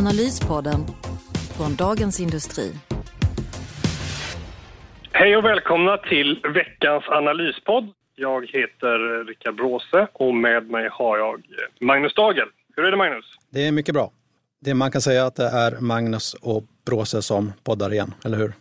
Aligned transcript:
Analyspodden 0.00 0.80
från 1.56 1.76
Dagens 1.76 2.20
Industri. 2.20 2.72
Hej 5.12 5.36
och 5.36 5.44
välkomna 5.44 5.96
till 5.96 6.40
veckans 6.54 7.04
analyspodd. 7.08 7.88
Jag 8.14 8.46
heter 8.46 9.24
Rickard 9.24 9.54
Bråse 9.56 10.06
och 10.12 10.34
med 10.34 10.70
mig 10.70 10.88
har 10.92 11.18
jag 11.18 11.42
Magnus 11.80 12.14
Dagel. 12.14 12.48
Hur 12.76 12.84
är 12.84 12.90
det 12.90 12.96
Magnus? 12.96 13.24
Det 13.50 13.66
är 13.66 13.72
mycket 13.72 13.94
bra. 13.94 14.12
Det 14.60 14.74
man 14.74 14.90
kan 14.90 15.00
säga 15.00 15.26
att 15.26 15.36
det 15.36 15.46
är 15.48 15.80
Magnus 15.80 16.34
och 16.34 16.62
Bråse 16.86 17.22
som 17.22 17.52
poddar 17.64 17.92
igen, 17.92 18.14
eller 18.24 18.36
hur? 18.38 18.52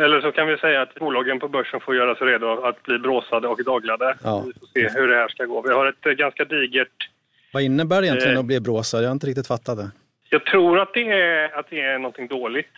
Eller 0.00 0.20
så 0.20 0.32
kan 0.32 0.46
vi 0.46 0.56
säga 0.56 0.82
att 0.82 0.94
bolagen 0.94 1.40
på 1.40 1.48
börsen 1.48 1.80
får 1.80 1.96
göra 1.96 2.14
sig 2.14 2.26
redo 2.26 2.46
att 2.64 2.82
bli 2.82 2.98
bråsade 2.98 3.48
och 3.48 3.64
daglade. 3.64 4.16
Ja. 4.24 4.44
Vi 4.46 4.52
får 4.52 4.66
se 4.66 4.98
hur 5.00 5.08
det 5.08 5.16
här 5.16 5.28
ska 5.28 5.44
gå. 5.44 5.62
Vi 5.62 5.72
har 5.72 5.86
ett 5.86 6.06
eh, 6.06 6.12
ganska 6.12 6.44
digert... 6.44 7.08
Vad 7.52 7.62
innebär 7.62 8.00
det 8.00 8.06
egentligen 8.06 8.34
Eh. 8.36 8.40
att 8.40 8.46
bli 8.46 8.60
bråsad? 8.60 9.02
Jag 9.02 9.08
har 9.08 9.12
inte 9.12 9.26
riktigt 9.26 9.46
fattat 9.46 9.76
det. 9.78 9.90
Jag 10.32 10.44
tror 10.46 10.80
att 10.80 10.94
det 10.94 11.08
är, 11.12 11.58
att 11.58 11.66
det 11.70 11.80
är 11.80 11.98
någonting 11.98 12.26
dåligt. 12.28 12.72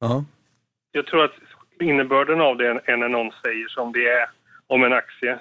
Jaha. 0.00 0.24
Jag 0.92 1.06
tror 1.06 1.24
att 1.24 1.32
innebörden 1.80 2.40
av 2.40 2.56
det 2.56 2.66
är 2.84 2.96
när 2.96 3.08
någon 3.08 3.32
säger 3.44 3.68
som 3.68 3.92
det 3.92 4.08
är 4.08 4.26
om 4.66 4.84
en 4.84 4.92
aktie 4.92 5.38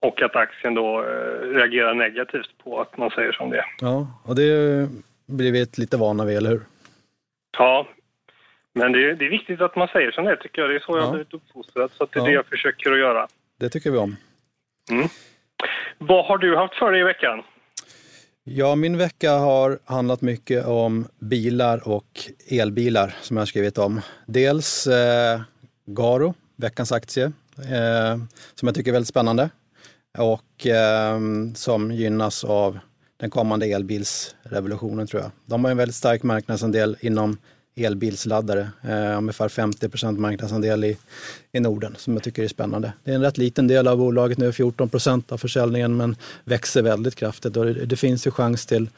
och 0.00 0.22
att 0.22 0.36
aktien 0.36 0.74
då 0.74 1.02
eh, 1.02 1.48
reagerar 1.54 1.94
negativt 1.94 2.58
på 2.64 2.80
att 2.80 2.96
man 2.98 3.10
säger 3.10 3.32
som 3.32 3.50
det 3.50 3.58
är. 3.58 3.64
Ja, 3.80 4.06
och 4.24 4.34
det 4.36 4.48
blir 5.26 5.52
vi 5.52 5.66
lite 5.76 5.96
vana 5.96 6.24
vid, 6.24 6.36
eller 6.36 6.50
hur? 6.50 6.60
Ja, 7.58 7.86
men 8.72 8.92
det 8.92 9.10
är, 9.10 9.14
det 9.14 9.24
är 9.26 9.30
viktigt 9.30 9.60
att 9.60 9.76
man 9.76 9.88
säger 9.88 10.10
som 10.10 10.24
det 10.24 10.30
är, 10.30 10.36
tycker 10.36 10.62
jag. 10.62 10.70
Det 10.70 10.76
är 10.76 10.80
så 10.80 10.92
jag 10.92 10.98
Ja. 10.98 11.04
har 11.06 11.12
blivit 11.12 11.34
uppfostrad, 11.34 11.90
så 11.92 12.04
att 12.04 12.12
det 12.12 12.18
är 12.18 12.20
Ja. 12.20 12.26
det 12.26 12.32
jag 12.32 12.46
försöker 12.46 12.92
att 12.92 12.98
göra. 12.98 13.28
Det 13.60 13.68
tycker 13.68 13.90
vi 13.90 13.98
om. 13.98 14.16
Vad 15.98 16.24
har 16.26 16.38
du 16.38 16.56
haft 16.56 16.74
för 16.74 16.92
dig 16.92 17.00
i 17.00 17.04
veckan? 17.04 17.42
Ja, 18.48 18.74
min 18.74 18.98
vecka 18.98 19.32
har 19.32 19.78
handlat 19.84 20.20
mycket 20.20 20.66
om 20.66 21.06
bilar 21.18 21.88
och 21.88 22.30
elbilar 22.48 23.16
som 23.22 23.36
jag 23.36 23.40
har 23.40 23.46
skrivit 23.46 23.78
om. 23.78 24.00
Dels 24.26 24.86
eh, 24.86 25.40
Garo, 25.86 26.34
veckans 26.56 26.92
aktie, 26.92 27.24
eh, 27.58 28.16
som 28.54 28.68
jag 28.68 28.74
tycker 28.74 28.90
är 28.90 28.92
väldigt 28.92 29.08
spännande 29.08 29.50
och 30.18 30.66
eh, 30.66 31.20
som 31.54 31.92
gynnas 31.92 32.44
av 32.44 32.78
den 33.16 33.30
kommande 33.30 33.66
elbilsrevolutionen 33.66 35.06
tror 35.06 35.22
jag. 35.22 35.30
De 35.46 35.64
har 35.64 35.70
en 35.70 35.76
väldigt 35.76 35.96
stark 35.96 36.22
marknadsandel 36.22 36.96
inom 37.00 37.38
elbilsladdare, 37.76 38.70
eh, 38.82 39.18
ungefär 39.18 39.48
50 39.48 39.88
procent 39.88 40.18
marknadsandel 40.18 40.84
i, 40.84 40.96
i 41.52 41.60
Norden 41.60 41.94
som 41.98 42.12
jag 42.12 42.22
tycker 42.22 42.42
är 42.42 42.48
spännande. 42.48 42.92
Det 43.04 43.10
är 43.10 43.14
en 43.14 43.22
rätt 43.22 43.38
liten 43.38 43.66
del 43.66 43.88
av 43.88 43.98
bolaget 43.98 44.38
nu, 44.38 44.52
14 44.52 44.88
procent 44.88 45.32
av 45.32 45.38
försäljningen, 45.38 45.96
men 45.96 46.16
växer 46.44 46.82
väldigt 46.82 47.14
kraftigt 47.14 47.56
och 47.56 47.64
det, 47.64 47.86
det 47.86 47.96
finns 47.96 48.26
ju 48.26 48.30
chans 48.30 48.66
till 48.66 48.88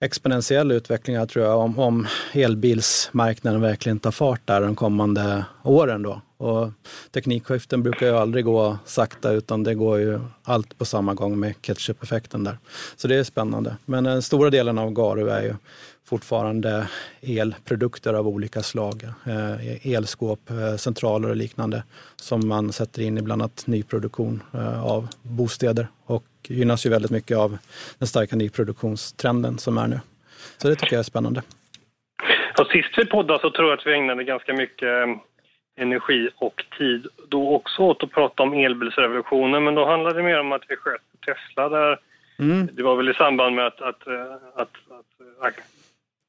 exponentiell 0.00 0.72
utveckling 0.72 1.16
här 1.16 1.26
tror 1.26 1.44
jag 1.44 1.58
om, 1.58 1.78
om 1.78 2.06
elbilsmarknaden 2.32 3.60
verkligen 3.60 3.98
tar 3.98 4.10
fart 4.10 4.40
där 4.44 4.60
de 4.60 4.76
kommande 4.76 5.44
åren 5.62 6.02
då. 6.02 6.20
Och 6.36 6.70
teknikskiften 7.10 7.82
brukar 7.82 8.06
ju 8.06 8.16
aldrig 8.16 8.44
gå 8.44 8.78
sakta 8.84 9.32
utan 9.32 9.62
det 9.62 9.74
går 9.74 9.98
ju 9.98 10.20
allt 10.42 10.78
på 10.78 10.84
samma 10.84 11.14
gång 11.14 11.40
med 11.40 11.54
ketchup-effekten 11.62 12.44
där. 12.44 12.58
Så 12.96 13.08
det 13.08 13.16
är 13.16 13.24
spännande. 13.24 13.76
Men 13.84 14.04
den 14.04 14.22
stora 14.22 14.50
delen 14.50 14.78
av 14.78 14.90
Garu 14.90 15.28
är 15.28 15.42
ju 15.42 15.54
fortfarande 16.06 16.88
elprodukter 17.22 18.14
av 18.14 18.28
olika 18.28 18.62
slag. 18.62 19.02
Eh, 19.26 19.94
elskåp, 19.94 20.50
eh, 20.50 20.76
centraler 20.76 21.28
och 21.28 21.36
liknande 21.36 21.82
som 22.16 22.48
man 22.48 22.72
sätter 22.72 23.02
in 23.02 23.18
i 23.18 23.22
bland 23.22 23.42
annat 23.42 23.66
nyproduktion 23.66 24.42
eh, 24.54 24.84
av 24.84 25.08
bostäder 25.22 25.86
och 26.06 26.24
gynnas 26.48 26.86
ju 26.86 26.90
väldigt 26.90 27.10
mycket 27.10 27.36
av 27.36 27.58
den 27.98 28.08
starka 28.08 28.36
nyproduktionstrenden 28.36 29.58
som 29.58 29.78
är 29.78 29.86
nu. 29.86 30.00
Så 30.56 30.68
det 30.68 30.76
tycker 30.76 30.96
jag 30.96 31.00
är 31.00 31.04
spännande. 31.04 31.42
Ja, 32.56 32.64
sist 32.64 32.88
vi 32.96 33.06
poddade 33.06 33.40
så 33.40 33.50
tror 33.50 33.68
jag 33.68 33.78
att 33.78 33.86
vi 33.86 33.94
ägnade 33.94 34.24
ganska 34.24 34.52
mycket 34.52 34.88
energi 35.76 36.28
och 36.36 36.64
tid 36.78 37.06
då 37.28 37.54
också 37.54 37.82
åt 37.82 38.02
att 38.02 38.10
prata 38.10 38.42
om 38.42 38.52
elbilsrevolutionen, 38.52 39.64
men 39.64 39.74
då 39.74 39.86
handlade 39.86 40.16
det 40.16 40.22
mer 40.22 40.40
om 40.40 40.52
att 40.52 40.62
vi 40.68 40.76
sköt 40.76 41.00
Tesla 41.26 41.68
där. 41.68 41.98
Mm. 42.38 42.68
Det 42.72 42.82
var 42.82 42.96
väl 42.96 43.08
i 43.08 43.14
samband 43.14 43.56
med 43.56 43.66
att, 43.66 43.80
att, 43.80 44.08
att, 44.54 44.70
att 45.40 45.54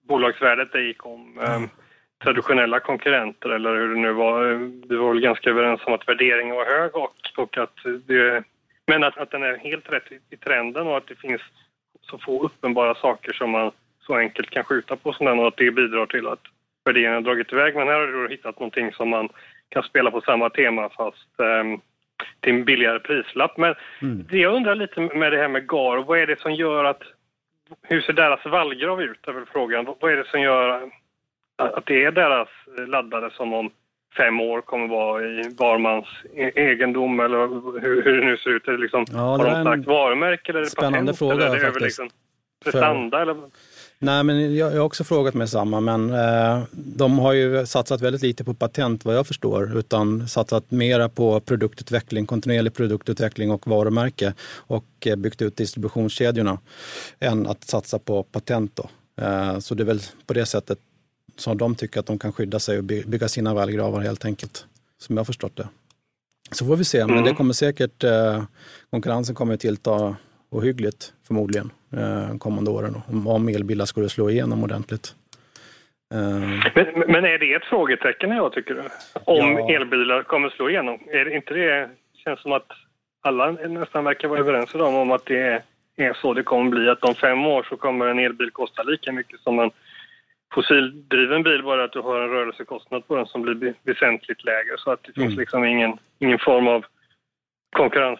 bolagsvärdet 0.08 0.72
det 0.72 0.82
gick 0.82 1.06
om 1.06 1.40
eh, 1.40 1.62
traditionella 2.24 2.80
konkurrenter 2.80 3.50
eller 3.50 3.76
hur 3.76 3.90
det 3.90 4.02
nu 4.02 4.14
var. 4.14 4.52
Eh, 4.52 4.58
Vi 4.90 4.96
var 4.96 5.14
väl 5.14 5.22
ganska 5.22 5.50
överens 5.50 5.82
om 5.86 5.94
att 5.94 6.08
värderingen 6.08 6.56
var 6.56 6.66
hög 6.66 6.96
och, 6.96 7.16
och 7.38 7.58
att 7.58 7.76
det, 8.08 8.44
men 8.88 9.04
att, 9.04 9.18
att 9.18 9.32
den 9.32 9.44
är 9.44 9.58
helt 9.58 9.92
rätt 9.92 10.12
i, 10.12 10.20
i 10.30 10.38
trenden 10.38 10.88
och 10.88 10.98
att 10.98 11.08
det 11.08 11.16
finns 11.16 11.42
så 12.02 12.18
få 12.18 12.44
uppenbara 12.44 12.96
saker 12.96 13.34
som 13.34 13.50
man 13.50 13.72
så 14.00 14.16
enkelt 14.16 14.50
kan 14.50 14.64
skjuta 14.64 14.96
på 14.96 15.14
som 15.14 15.26
den 15.26 15.40
och 15.40 15.48
att 15.48 15.58
det 15.58 15.72
bidrar 15.72 16.06
till 16.06 16.28
att 16.28 16.42
värderingen 16.86 17.14
har 17.14 17.22
dragit 17.22 17.54
iväg. 17.54 17.76
Men 17.76 17.88
här 17.88 18.00
har 18.00 18.08
du 18.08 18.30
hittat 18.30 18.60
någonting 18.60 18.92
som 18.92 19.10
man 19.10 19.30
kan 19.70 19.84
spela 19.84 20.12
på 20.12 20.22
samma 20.22 20.50
tema 20.50 20.90
fast 20.90 21.40
eh, 21.40 21.80
till 22.40 22.54
en 22.54 22.66
billigare 22.66 23.00
prislapp. 23.00 23.58
Men 23.58 23.76
det 24.02 24.38
jag 24.38 24.54
undrar 24.54 24.76
lite 24.76 25.00
med 25.02 25.32
det 25.32 25.38
här 25.38 25.48
med 25.48 25.68
GAR, 25.68 25.98
vad 25.98 26.20
är 26.20 26.28
det 26.28 26.40
som 26.40 26.54
gör 26.54 26.84
att 26.84 27.02
hur 27.81 28.02
ser 28.02 28.14
deras 28.14 28.46
vallgrav 28.46 29.02
ut? 29.02 29.28
är 29.28 29.31
väl 29.31 29.46
frågan. 29.46 29.86
Vad 30.00 30.12
är 30.12 30.18
det 30.18 30.28
som 30.28 30.42
gör 30.42 30.90
att 31.58 31.86
det 31.86 32.03
är 32.06 32.12
deras 32.12 32.48
laddare 32.88 33.30
som 33.31 33.53
om 33.53 33.70
fem 34.18 34.40
år 34.42 34.62
kommer 34.62 34.88
vara 34.88 35.24
i 35.24 35.56
varmans 35.59 36.06
e- 36.36 36.52
egendom 36.56 37.20
eller 37.20 37.38
hur, 37.81 38.02
hur 38.02 38.18
det 38.22 38.25
nu 38.25 38.38
ser 38.38 38.50
ut? 38.50 38.68
Är 38.68 38.72
det 38.72 38.78
liksom, 38.78 39.06
Ja, 39.12 39.18
har 39.20 39.38
det 39.38 39.44
de 39.44 39.50
är 39.50 39.56
en 39.56 39.64
starkt 39.66 39.88
varumärke 39.88 40.52
eller 40.52 40.59
är 40.59 40.64
det 40.64 40.70
spännande 40.70 41.00
patent? 41.00 41.18
fråga 41.18 41.34
eller 41.34 41.56
är 41.56 41.59
det 41.59 41.68
över 41.68 41.80
liksom 41.80 42.09
prestanda? 42.64 43.22
Eller? 43.22 43.36
Nej, 44.00 44.23
men 44.23 44.56
jag, 44.56 44.72
jag 44.72 44.78
har 44.79 44.85
också 44.85 45.03
frågat 45.03 45.33
mig 45.33 45.47
samma, 45.47 45.79
men 45.79 46.13
eh, 46.13 46.63
de 46.73 47.19
har 47.19 47.33
ju 47.33 47.66
satsat 47.66 48.01
väldigt 48.01 48.22
lite 48.22 48.44
på 48.44 48.53
patent 48.53 49.06
vad 49.06 49.16
jag 49.16 49.28
förstår, 49.28 49.78
utan 49.78 50.28
satsat 50.28 50.72
mera 50.72 51.09
på 51.09 51.39
produktutveckling, 51.39 52.25
kontinuerlig 52.25 52.73
produktutveckling 52.73 53.51
och 53.51 53.67
varumärke 53.67 54.33
och 54.47 54.85
eh, 55.06 55.16
byggt 55.16 55.41
ut 55.41 55.57
distributionskedjorna 55.57 56.59
än 57.19 57.47
att 57.47 57.63
satsa 57.63 58.00
på 58.00 58.23
patent. 58.23 58.79
Eh, 59.22 59.59
så 59.59 59.75
det 59.75 59.83
är 59.83 59.85
väl 59.85 60.01
på 60.25 60.33
det 60.33 60.45
sättet 60.45 60.79
som 61.38 61.57
de 61.57 61.75
tycker 61.75 62.00
att 62.00 62.06
de 62.06 62.19
kan 62.19 62.33
skydda 62.33 62.59
sig 62.59 62.77
och 62.77 62.83
by- 62.83 63.03
bygga 63.06 63.27
sina 63.27 63.53
vallgravar 63.53 64.01
helt 64.01 64.25
enkelt, 64.25 64.66
som 65.01 65.16
jag 65.16 65.19
har 65.19 65.25
förstått 65.25 65.56
det. 65.56 65.67
Så 66.51 66.66
får 66.66 66.75
vi 66.75 66.83
se, 66.83 67.00
men 67.06 67.09
Mm. 67.17 67.23
det 67.23 67.33
kommer 67.33 67.53
säkert, 67.53 68.03
eh, 68.03 68.44
konkurrensen 68.91 69.35
kommer 69.35 69.53
att 69.53 69.59
tillta 69.59 70.16
ohyggligt 70.50 71.13
förmodligen 71.28 71.72
eh, 71.97 72.38
kommande 72.38 72.72
åren 72.72 72.95
om, 73.07 73.28
om 73.28 73.47
elbilar 73.50 73.85
skulle 73.85 74.09
slå 74.09 74.29
igenom 74.29 74.63
ordentligt. 74.63 75.16
Eh, 76.13 76.39
Men, 76.75 77.03
men 77.11 77.25
är 77.25 77.38
det 77.38 77.53
ett 77.53 77.66
frågetecken 77.66 78.29
jag 78.31 78.53
tycker? 78.53 78.79
Om 78.79 79.51
Ja. 79.57 79.69
elbilar 79.75 80.23
kommer 80.23 80.50
slå 80.50 80.69
igenom? 80.69 81.00
Är 81.07 81.25
det 81.25 81.35
inte 81.35 81.53
det 81.53 81.89
känns 82.23 82.39
som 82.41 82.51
att 82.51 82.67
alla 83.22 83.51
nästan 83.51 84.03
verkar 84.03 84.28
vara 84.28 84.39
överens 84.39 84.75
idag 84.75 84.94
om 84.95 85.11
att 85.11 85.25
det 85.25 85.61
är, 85.97 86.13
så 86.13 86.33
det 86.33 86.44
kommer 86.44 86.72
bli. 86.72 86.89
Att 86.89 87.03
om 87.03 87.16
fem 87.16 87.45
år 87.45 87.63
så 87.69 87.77
kommer 87.77 88.06
en 88.07 88.19
elbil 88.19 88.51
kosta 88.51 88.83
lika 88.83 89.12
mycket 89.12 89.39
som 89.39 89.59
en 89.59 89.71
fossildriven 90.53 91.44
bil. 91.44 91.63
Bara 91.63 91.83
att 91.83 91.91
du 91.94 92.00
har 92.00 92.21
en 92.21 92.30
rörelsekostnad 92.30 93.07
på 93.07 93.15
den 93.15 93.25
som 93.25 93.41
blir 93.41 93.74
väsentligt 93.83 94.44
lägre. 94.45 94.77
Så 94.77 94.91
att 94.91 95.03
det 95.03 95.13
finns 95.13 95.25
Mm. 95.25 95.39
liksom 95.39 95.63
ingen, 95.65 95.98
ingen 96.19 96.39
form 96.39 96.68
av 96.68 96.86
konkurrens 97.77 98.19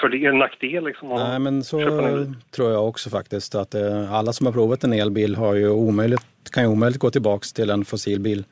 för 0.00 0.08
det, 0.08 0.32
nackdel 0.32 0.84
liksom. 0.84 1.08
Nej, 1.08 1.38
men 1.38 1.64
så 1.64 1.78
tror 2.50 2.72
jag 2.72 2.88
också 2.88 3.10
faktiskt 3.10 3.54
att 3.54 3.74
eh, 3.74 4.12
alla 4.12 4.32
som 4.32 4.46
har 4.46 4.52
provat 4.52 4.84
en 4.84 4.92
elbil 4.92 5.36
har 5.36 5.54
ju 5.54 5.68
omöjligt, 5.68 6.20
kan 6.52 6.62
ju 6.62 6.68
omöjligt 6.68 7.00
gå 7.00 7.10
tillbaks 7.10 7.52
till 7.52 7.70
en 7.70 7.84
fossilbil. 7.84 8.44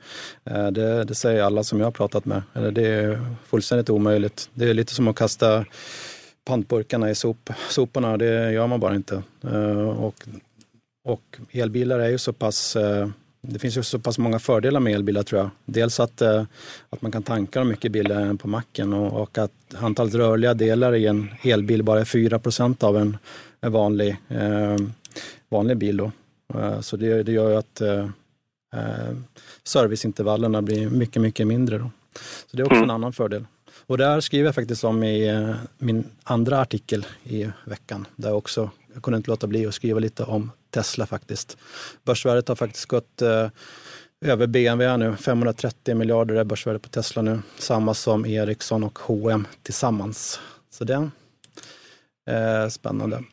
Eh, 0.45 0.67
det, 0.67 1.05
det 1.05 1.15
säger 1.15 1.43
alla 1.43 1.65
som 1.65 1.79
jag 1.79 1.87
har 1.87 1.93
pratat 1.93 2.25
med. 2.25 2.43
Eller 2.55 2.71
det 2.71 2.87
är 2.87 3.21
fullständigt 3.47 3.91
omöjligt. 3.91 4.51
Det 4.55 4.71
är 4.71 4.75
lite 4.75 4.95
som 4.95 5.09
att 5.09 5.17
kasta 5.17 5.65
pantburkarna 6.45 7.11
i 7.11 7.15
sop, 7.15 7.51
soporna. 7.69 8.17
Det 8.17 8.53
gör 8.53 8.67
man 8.67 8.81
bara 8.81 8.95
inte. 8.95 9.23
Eh, 9.45 9.89
och, 9.89 10.15
och 11.05 11.39
elbilar 11.53 11.99
är 11.99 12.09
ju 12.09 12.19
så 12.19 12.33
pass 12.33 12.77
eh, 12.77 13.09
det 13.49 13.59
finns 13.59 13.77
ju 13.77 13.83
så 13.83 13.99
pass 13.99 14.19
många 14.19 14.39
fördelar 14.39 14.81
med 14.81 14.95
elbilar 14.95 15.23
tror 15.23 15.41
jag. 15.41 15.51
Dels 15.65 16.01
att, 16.01 16.23
eh, 16.23 16.45
att 16.91 17.03
man 17.03 17.13
kan 17.13 17.23
tanka 17.23 17.59
dem 17.59 17.69
mycket 17.69 17.93
billigare 17.93 18.23
än 18.23 18.39
på 18.39 18.49
macken 18.49 18.93
och, 18.93 19.23
och 19.23 19.39
att 19.39 19.53
antalet 19.75 20.15
rörliga 20.15 20.55
delar 20.55 20.95
i 20.95 21.07
en 21.07 21.29
elbil 21.43 21.83
bara 21.83 22.01
är 22.01 22.05
4 22.05 22.41
av 22.81 22.97
en, 22.97 23.17
en 23.61 23.73
vanlig, 23.73 24.17
eh, 24.29 24.77
vanlig 25.49 25.77
bil. 25.77 25.97
Då. 25.97 26.13
Så 26.81 26.97
det, 26.97 27.23
det 27.23 27.33
gör 27.33 27.51
ju 27.51 27.57
att 27.57 27.83
serviceintervallerna 29.65 30.63
blir 30.63 30.91
mycket, 30.91 31.23
mycket 31.23 31.47
mindre. 31.47 31.79
Då. 31.79 31.91
Så 32.51 32.57
det 32.57 32.63
är 32.63 32.65
också 32.65 32.75
mm. 32.75 32.85
en 32.85 32.95
annan 32.95 33.13
fördel. 33.13 33.45
Och 33.87 33.99
där 33.99 34.21
skriver 34.21 34.45
jag 34.45 34.55
faktiskt 34.55 34.85
om 34.85 35.05
i 35.05 35.55
min 35.79 36.05
andra 36.25 36.61
artikel 36.61 37.07
i 37.25 37.49
veckan, 37.65 38.07
där 38.17 38.29
jag 38.29 38.39
också 38.39 38.71
jag 38.97 39.03
kunde 39.03 39.17
inte 39.17 39.31
låta 39.31 39.47
bli 39.47 39.67
att 39.67 39.75
skriva 39.75 39.99
lite 39.99 40.25
om 40.25 40.51
Tesla 40.77 41.07
faktiskt. 41.07 41.57
Börsvärdet 42.05 42.49
har 42.49 42.57
faktiskt 42.57 42.87
gått 42.87 43.23
eh, 43.23 43.49
över 44.25 44.47
BMW 44.47 44.97
nu. 44.97 45.17
530 45.17 45.95
miljarder 45.95 46.35
är 46.35 46.45
börsvärdet 46.45 46.83
på 46.83 46.89
Tesla 46.89 47.23
nu. 47.23 47.41
Samma 47.59 47.95
som 47.95 48.27
Ericsson 48.27 48.85
och 48.85 48.99
H&M 48.99 49.47
tillsammans. 49.63 50.41
Så 50.71 50.85
det 50.85 51.11
är 52.27 52.63
eh, 52.63 52.69
spännande. 52.69 53.25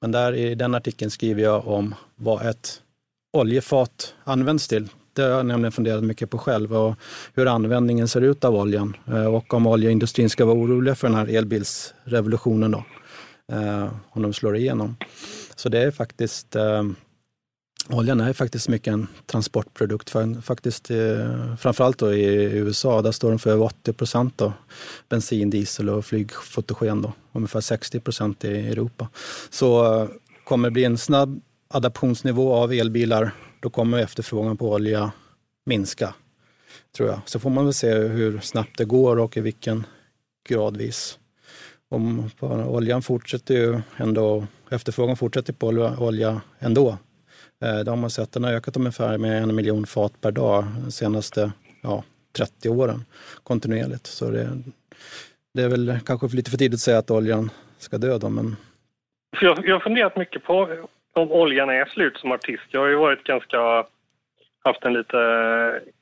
Men 0.00 0.12
där 0.12 0.32
i 0.32 0.54
den 0.54 0.74
artikeln 0.74 1.10
skriver 1.10 1.42
jag 1.42 1.66
om 1.66 1.94
vad 2.16 2.46
ett 2.46 2.82
oljefat 3.32 4.14
används 4.24 4.68
till. 4.68 4.88
Det 5.12 5.22
har 5.22 5.30
jag 5.30 5.46
nämligen 5.46 5.72
funderat 5.72 6.04
mycket 6.04 6.30
på 6.30 6.38
själv 6.38 6.76
och 6.76 6.94
hur 7.34 7.46
användningen 7.46 8.08
ser 8.08 8.20
ut 8.20 8.44
av 8.44 8.54
oljan 8.54 8.96
eh, 9.06 9.34
och 9.34 9.54
om 9.54 9.66
oljeindustrin 9.66 10.30
ska 10.30 10.44
vara 10.44 10.56
oroliga 10.56 10.94
för 10.94 11.08
den 11.08 11.16
här 11.16 11.36
elbilsrevolutionen 11.36 12.70
då. 12.70 12.84
Eh, 13.52 13.88
om 14.10 14.22
de 14.22 14.32
slår 14.32 14.56
igenom. 14.56 14.96
Så 15.58 15.68
det 15.68 15.78
är 15.78 15.90
faktiskt 15.90 16.56
eh, 16.56 16.82
Oljan 17.90 18.20
är 18.20 18.32
faktiskt 18.32 18.68
mycket 18.68 18.92
en 18.92 19.06
transportprodukt. 19.26 20.10
För, 20.10 20.40
faktiskt, 20.40 20.90
eh, 20.90 21.56
framförallt 21.56 21.98
då 21.98 22.14
i 22.14 22.24
USA, 22.42 23.02
där 23.02 23.12
står 23.12 23.30
den 23.30 23.38
för 23.38 23.50
över 23.50 23.64
80 23.64 23.92
procent 23.92 24.42
av 24.42 24.52
bensin, 25.08 25.50
diesel 25.50 25.88
och 25.88 26.04
flygfotogen. 26.04 27.02
Då, 27.02 27.12
ungefär 27.32 27.60
60 27.60 28.00
procent 28.00 28.44
i 28.44 28.68
Europa. 28.68 29.08
Så 29.50 30.00
eh, 30.02 30.08
kommer 30.44 30.68
det 30.68 30.72
bli 30.72 30.84
en 30.84 30.98
snabb 30.98 31.40
adaptionsnivå 31.68 32.54
av 32.54 32.72
elbilar, 32.72 33.30
då 33.60 33.70
kommer 33.70 33.98
efterfrågan 33.98 34.56
på 34.56 34.72
olja 34.72 35.12
minska. 35.66 36.14
Tror 36.96 37.08
jag. 37.08 37.20
Så 37.24 37.38
får 37.38 37.50
man 37.50 37.64
väl 37.64 37.74
se 37.74 37.94
hur 37.94 38.40
snabbt 38.40 38.78
det 38.78 38.84
går 38.84 39.18
och 39.18 39.36
i 39.36 39.40
vilken 39.40 39.86
gradvis. 40.48 41.18
Om 41.90 42.30
oljan 42.40 43.02
fortsätter 43.02 43.54
ju 43.54 43.80
ändå, 43.96 44.46
efterfrågan 44.70 45.16
fortsätter 45.16 45.52
på 45.52 45.66
olja 45.98 46.40
ändå. 46.58 46.88
Eh, 47.64 47.78
det 47.84 47.90
har 47.90 47.96
man 47.96 48.10
sett, 48.10 48.32
den 48.32 48.44
har 48.44 48.52
ökat 48.52 48.76
ungefär 48.76 49.18
med 49.18 49.42
en 49.42 49.54
miljon 49.54 49.86
fat 49.86 50.20
per 50.20 50.30
dag 50.30 50.64
de 50.84 50.90
senaste 50.90 51.52
ja, 51.82 52.04
30 52.38 52.68
åren 52.68 53.04
kontinuerligt. 53.42 54.06
Så 54.06 54.30
det, 54.30 54.48
det 55.54 55.62
är 55.62 55.68
väl 55.68 55.98
kanske 56.06 56.26
lite 56.26 56.50
för 56.50 56.58
tidigt 56.58 56.74
att 56.74 56.80
säga 56.80 56.98
att 56.98 57.10
oljan 57.10 57.50
ska 57.78 57.98
dö 57.98 58.18
då, 58.18 58.28
men... 58.28 58.56
Jag, 59.40 59.66
jag 59.66 59.74
har 59.74 59.80
funderat 59.80 60.16
mycket 60.16 60.44
på 60.44 60.68
om 61.12 61.32
oljan 61.32 61.70
är 61.70 61.84
slut 61.84 62.16
som 62.16 62.32
artist. 62.32 62.62
Jag 62.70 62.80
har 62.80 62.88
ju 62.88 62.96
varit 62.96 63.24
ganska 63.24 63.84
haft 64.64 64.84
en 64.84 64.92
lite 64.92 65.18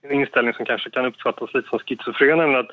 en 0.03 0.13
inställning 0.13 0.55
som 0.55 0.67
kanske 0.67 0.91
kan 0.91 1.07
uppfattas 1.07 1.55
lite 1.55 1.69
som 1.69 1.79
schizofren, 1.79 2.39
nämligen 2.39 2.61
att 2.61 2.71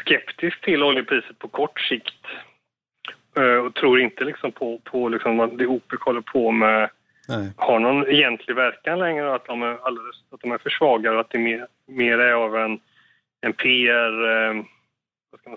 skeptisk 0.00 0.60
till 0.60 0.82
oljepriset 0.82 1.38
på 1.38 1.48
kort 1.48 1.80
sikt 1.80 2.24
och 3.66 3.74
tror 3.74 4.00
inte 4.00 4.24
liksom 4.24 4.52
på, 4.52 4.80
på 4.84 5.08
liksom 5.08 5.56
det 5.56 5.66
OPEC 5.66 6.00
håller 6.00 6.20
på 6.20 6.50
med 6.50 6.90
Nej. 7.28 7.52
har 7.56 7.78
någon 7.78 8.08
egentlig 8.08 8.56
verkan 8.56 8.98
längre 8.98 9.34
att 9.34 9.46
de 9.46 9.62
är, 9.62 9.86
alldeles, 9.86 10.16
att 10.30 10.40
de 10.40 10.52
är 10.52 10.58
för 10.58 10.70
svaga 10.70 11.12
och 11.12 11.20
att 11.20 11.30
det 11.30 11.38
mer, 11.38 11.66
mer 11.86 12.18
är 12.18 12.32
av 12.32 12.56
en, 12.56 12.80
en 13.40 13.52
PR 13.52 14.48
eh, 14.48 14.64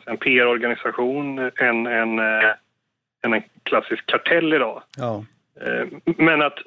en 0.05 0.17
PR-organisation 0.17 1.51
än, 1.55 1.87
än, 1.87 2.19
äh, 2.19 2.51
än 3.25 3.33
en 3.33 3.43
klassisk 3.63 4.05
kartell 4.05 4.53
idag. 4.53 4.83
Ja. 4.97 5.25
Eh, 5.61 5.87
men 6.03 6.41
att 6.41 6.59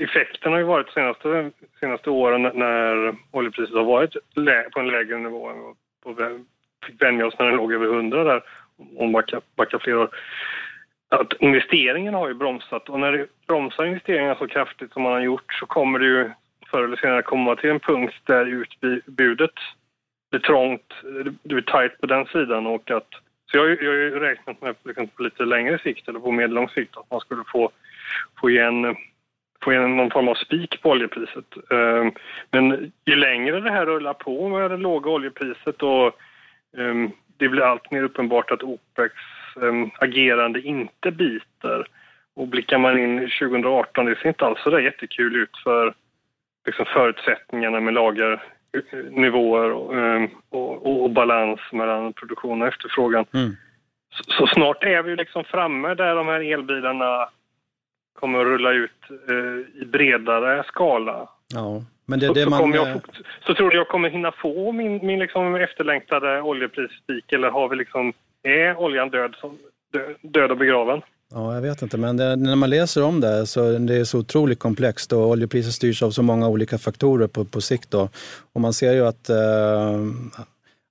effekten 0.00 0.52
har 0.52 0.58
ju 0.58 0.64
varit 0.64 0.86
de 0.86 0.92
senaste, 0.92 1.50
senaste 1.80 2.10
åren 2.10 2.42
när 2.42 3.14
oljepriset 3.30 3.74
har 3.74 3.84
varit 3.84 4.16
på 4.72 4.80
en 4.80 4.88
lägre 4.88 5.18
nivå 5.18 5.52
på 6.02 6.14
fick 6.86 7.02
vänja 7.02 7.26
oss 7.26 7.34
när 7.38 7.46
den 7.46 7.56
låg 7.56 7.72
över 7.72 7.86
100 7.86 8.24
där, 8.24 8.42
om 8.96 9.12
backa, 9.12 9.40
backa 9.56 9.78
flera 9.78 10.00
år. 10.00 10.10
Att 11.08 11.32
investeringen 11.40 12.14
har 12.14 12.28
ju 12.28 12.34
bromsat 12.34 12.88
och 12.88 13.00
när 13.00 13.12
det 13.12 13.26
bromsar 13.46 13.84
investeringar 13.84 14.34
så 14.34 14.46
kraftigt 14.46 14.92
som 14.92 15.02
man 15.02 15.12
har 15.12 15.20
gjort 15.20 15.54
så 15.54 15.66
kommer 15.66 15.98
det 15.98 16.06
ju 16.06 16.30
förr 16.70 16.84
eller 16.84 16.96
senare 16.96 17.22
komma 17.22 17.56
till 17.56 17.70
en 17.70 17.80
punkt 17.80 18.14
där 18.24 18.46
utbudet 18.46 19.54
blir 20.30 20.40
trångt, 20.40 20.94
det 21.42 21.54
blir 21.54 21.62
tajt 21.62 22.00
på 22.00 22.06
den 22.06 22.26
sidan 22.26 22.66
och 22.66 22.90
att 22.90 23.08
så 23.50 23.56
jag, 23.56 23.70
jag 23.70 23.90
har 23.90 23.96
ju 23.96 24.20
räknat 24.20 24.62
med 24.62 24.74
liksom, 24.84 25.08
på 25.08 25.22
lite 25.22 25.44
längre 25.44 25.78
sikt 25.78 26.08
eller 26.08 26.20
på 26.20 26.30
medellång 26.30 26.68
sikt 26.68 26.96
att 26.96 27.10
man 27.10 27.20
skulle 27.20 27.44
få, 27.52 27.70
få 28.40 28.50
igen 28.50 28.96
få 29.64 29.72
igen 29.72 29.96
någon 29.96 30.10
form 30.10 30.28
av 30.28 30.34
spik 30.34 30.82
på 30.82 30.90
oljepriset. 30.90 31.44
Ehm, 31.70 32.12
men 32.50 32.92
ju 33.06 33.16
längre 33.16 33.60
det 33.60 33.70
här 33.70 33.86
rullar 33.86 34.14
på 34.14 34.48
med 34.48 34.70
det 34.70 34.76
låga 34.76 35.10
oljepriset 35.10 35.82
och 35.82 36.12
ehm, 36.78 37.10
det 37.42 37.48
blir 37.48 37.62
allt 37.62 37.90
mer 37.90 38.02
uppenbart 38.02 38.50
att 38.50 38.62
OPECs 38.62 39.56
ehm, 39.62 39.90
agerande 39.98 40.60
inte 40.60 41.10
biter. 41.10 41.86
Och 42.34 42.48
blickar 42.48 42.78
man 42.78 42.98
in 42.98 43.18
2018, 43.18 44.06
det 44.06 44.16
ser 44.16 44.28
inte 44.28 44.44
alls 44.44 44.62
så 44.62 44.70
där 44.70 44.78
jättekul 44.78 45.36
ut 45.36 45.56
för 45.64 45.94
liksom 46.66 46.84
förutsättningarna 46.84 47.80
med 47.80 47.94
lagernivåer 47.94 49.70
och, 49.70 49.98
ehm, 49.98 50.28
och, 50.50 51.02
och, 51.02 51.10
balans 51.10 51.60
mellan 51.72 52.12
produktion 52.12 52.62
och 52.62 52.68
efterfrågan. 52.68 53.24
Mm. 53.34 53.56
Så, 54.14 54.22
så, 54.32 54.46
snart 54.46 54.84
är 54.84 55.02
vi 55.02 55.16
liksom 55.16 55.44
framme 55.44 55.94
där 55.94 56.14
de 56.14 56.28
här 56.28 56.40
elbilarna 56.40 57.28
kommer 58.20 58.38
att 58.38 58.46
rulla 58.46 58.72
ut 58.72 59.10
eh, 59.28 59.82
i 59.82 59.84
bredare 59.84 60.64
skala. 60.66 61.28
Ja. 61.54 61.82
Men 62.12 62.20
det, 62.20 62.26
så, 62.26 62.32
det 62.32 62.42
så, 62.42 62.50
man... 62.50 62.72
jag, 62.72 63.00
så 63.46 63.54
tror 63.54 63.70
du 63.70 63.76
jag 63.76 63.88
kommer 63.88 64.10
hinna 64.10 64.32
få 64.32 64.72
min, 64.72 65.06
min 65.06 65.18
liksom 65.18 65.54
efterlängtade 65.54 66.42
oljeprisspik 66.42 67.32
eller 67.32 67.50
har 67.50 67.68
vi 67.68 67.76
liksom, 67.76 68.12
är 68.42 68.76
oljan 68.76 69.10
död, 69.10 69.34
som, 69.40 69.58
död 70.22 70.50
och 70.50 70.56
begraven? 70.56 71.00
Ja, 71.34 71.54
jag 71.54 71.62
vet 71.62 71.82
inte, 71.82 71.98
men 71.98 72.16
det, 72.16 72.36
när 72.36 72.56
man 72.56 72.70
läser 72.70 73.04
om 73.04 73.20
det 73.20 73.46
så 73.46 73.78
det 73.78 73.96
är 73.96 74.04
så 74.04 74.18
otroligt 74.18 74.58
komplext 74.58 75.12
och 75.12 75.28
oljepriset 75.28 75.72
styrs 75.72 76.02
av 76.02 76.10
så 76.10 76.22
många 76.22 76.48
olika 76.48 76.78
faktorer 76.78 77.26
på, 77.26 77.44
på 77.44 77.60
sikt. 77.60 77.90
Då. 77.90 78.08
Och 78.52 78.60
man 78.60 78.72
ser 78.72 78.92
ju 78.92 79.06
att 79.06 79.28
eh, 79.28 79.36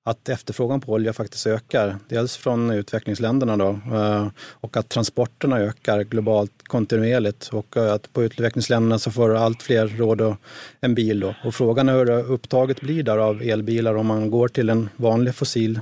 att 0.03 0.29
efterfrågan 0.29 0.81
på 0.81 0.91
olja 0.91 1.13
faktiskt 1.13 1.47
ökar. 1.47 1.95
Dels 2.07 2.37
från 2.37 2.71
utvecklingsländerna 2.71 3.57
då, 3.57 3.69
eh, 3.69 4.27
och 4.37 4.77
att 4.77 4.89
transporterna 4.89 5.59
ökar 5.59 6.03
globalt 6.03 6.51
kontinuerligt 6.63 7.47
och 7.47 7.77
eh, 7.77 7.93
att 7.93 8.13
på 8.13 8.23
utvecklingsländerna 8.23 8.99
så 8.99 9.11
får 9.11 9.35
allt 9.35 9.63
fler 9.63 9.87
råd 9.87 10.21
och 10.21 10.35
en 10.79 10.95
bil. 10.95 11.19
Då. 11.19 11.35
Och 11.43 11.55
frågan 11.55 11.89
är 11.89 11.93
hur 11.93 12.09
upptaget 12.09 12.81
blir 12.81 13.03
där 13.03 13.17
av 13.17 13.41
elbilar 13.41 13.95
om 13.95 14.07
man 14.07 14.31
går 14.31 14.47
till 14.47 14.69
en 14.69 14.89
vanlig 14.95 15.35
fossil 15.35 15.79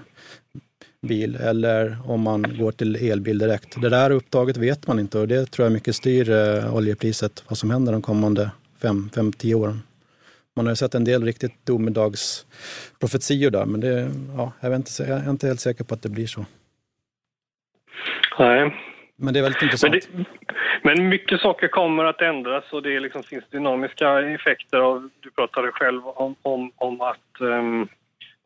bil 1.07 1.35
eller 1.35 1.97
om 2.05 2.21
man 2.21 2.57
går 2.57 2.71
till 2.71 2.95
elbil 2.95 3.37
direkt. 3.37 3.81
Det 3.81 3.89
där 3.89 4.11
upptaget 4.11 4.57
vet 4.57 4.87
man 4.87 4.99
inte 4.99 5.19
och 5.19 5.27
det 5.27 5.51
tror 5.51 5.65
jag 5.65 5.73
mycket 5.73 5.95
styr 5.95 6.29
eh, 6.29 6.75
oljepriset, 6.75 7.43
vad 7.47 7.57
som 7.57 7.71
händer 7.71 7.91
de 7.91 8.01
kommande 8.01 8.51
5-10 8.81 9.53
åren. 9.53 9.81
Man 10.55 10.65
har 10.65 10.71
ju 10.71 10.75
sett 10.75 10.95
en 10.95 11.03
del 11.03 11.23
riktigt 11.23 11.65
domedagsprofetior 11.65 13.51
där, 13.51 13.65
men 13.65 13.79
det, 13.79 14.11
ja, 14.37 14.53
jag, 14.61 14.71
är 14.71 14.75
inte, 14.75 14.91
jag 15.07 15.25
är 15.25 15.29
inte 15.29 15.47
helt 15.47 15.59
säker 15.59 15.83
på 15.83 15.93
att 15.93 16.01
det 16.01 16.09
blir 16.09 16.27
så. 16.27 16.45
Nej. 18.39 18.75
Men 19.15 19.33
det 19.33 19.39
är 19.39 19.43
väldigt 19.43 19.61
intressant. 19.61 19.93
Men, 19.93 20.23
det, 20.23 20.25
men 20.83 21.09
mycket 21.09 21.39
saker 21.39 21.67
kommer 21.67 22.05
att 22.05 22.21
ändras 22.21 22.63
och 22.71 22.83
det 22.83 22.99
liksom 22.99 23.23
finns 23.23 23.43
dynamiska 23.49 24.19
effekter. 24.19 24.77
Av, 24.77 25.09
du 25.19 25.31
pratade 25.31 25.71
själv 25.71 26.07
om, 26.07 26.35
om, 26.41 26.71
om 26.75 27.01
att 27.01 27.39
um, 27.39 27.87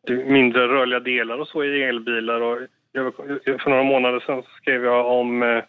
mindre 0.08 0.68
rörliga 0.68 1.00
delar 1.00 1.38
och 1.38 1.48
så 1.48 1.64
i 1.64 1.82
elbilar. 1.82 2.40
Och 2.40 2.58
jag, 2.92 3.14
för 3.62 3.70
några 3.70 3.82
månader 3.82 4.20
sedan 4.20 4.42
skrev 4.60 4.84
jag 4.84 5.06
om, 5.06 5.42
eh, 5.42 5.64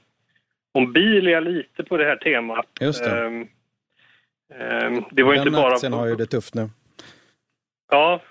om 0.72 0.94
Bilia 0.94 1.40
lite 1.40 1.84
på 1.84 1.98
det 1.98 2.06
här 2.06 2.16
temat. 2.16 2.68
Just 2.82 3.04
det. 3.04 3.26
Um, 3.26 3.48
det 5.12 5.24
var 5.24 5.34
den 5.34 5.48
inte 5.48 5.62
bara... 5.62 5.74
aktien 5.74 5.94
har 5.94 6.08
ju 6.08 6.16
det 6.16 6.26
tufft 6.26 6.54
nu. 6.54 6.70
Ja, 7.92 8.22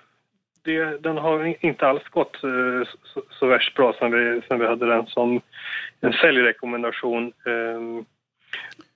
det, 0.65 1.03
den 1.03 1.19
har 1.19 1.65
inte 1.65 1.87
alls 1.87 2.09
gått 2.09 2.45
eh, 2.45 2.89
så, 3.03 3.23
så 3.31 3.47
värst 3.47 3.75
bra 3.75 3.95
sen 3.99 4.13
vi, 4.13 4.41
sen 4.49 4.59
vi 4.59 4.67
hade 4.67 4.87
den 4.87 5.07
som 5.07 5.41
en 6.01 6.13
säljrekommendation. 6.13 7.33
Ehm, 7.47 8.05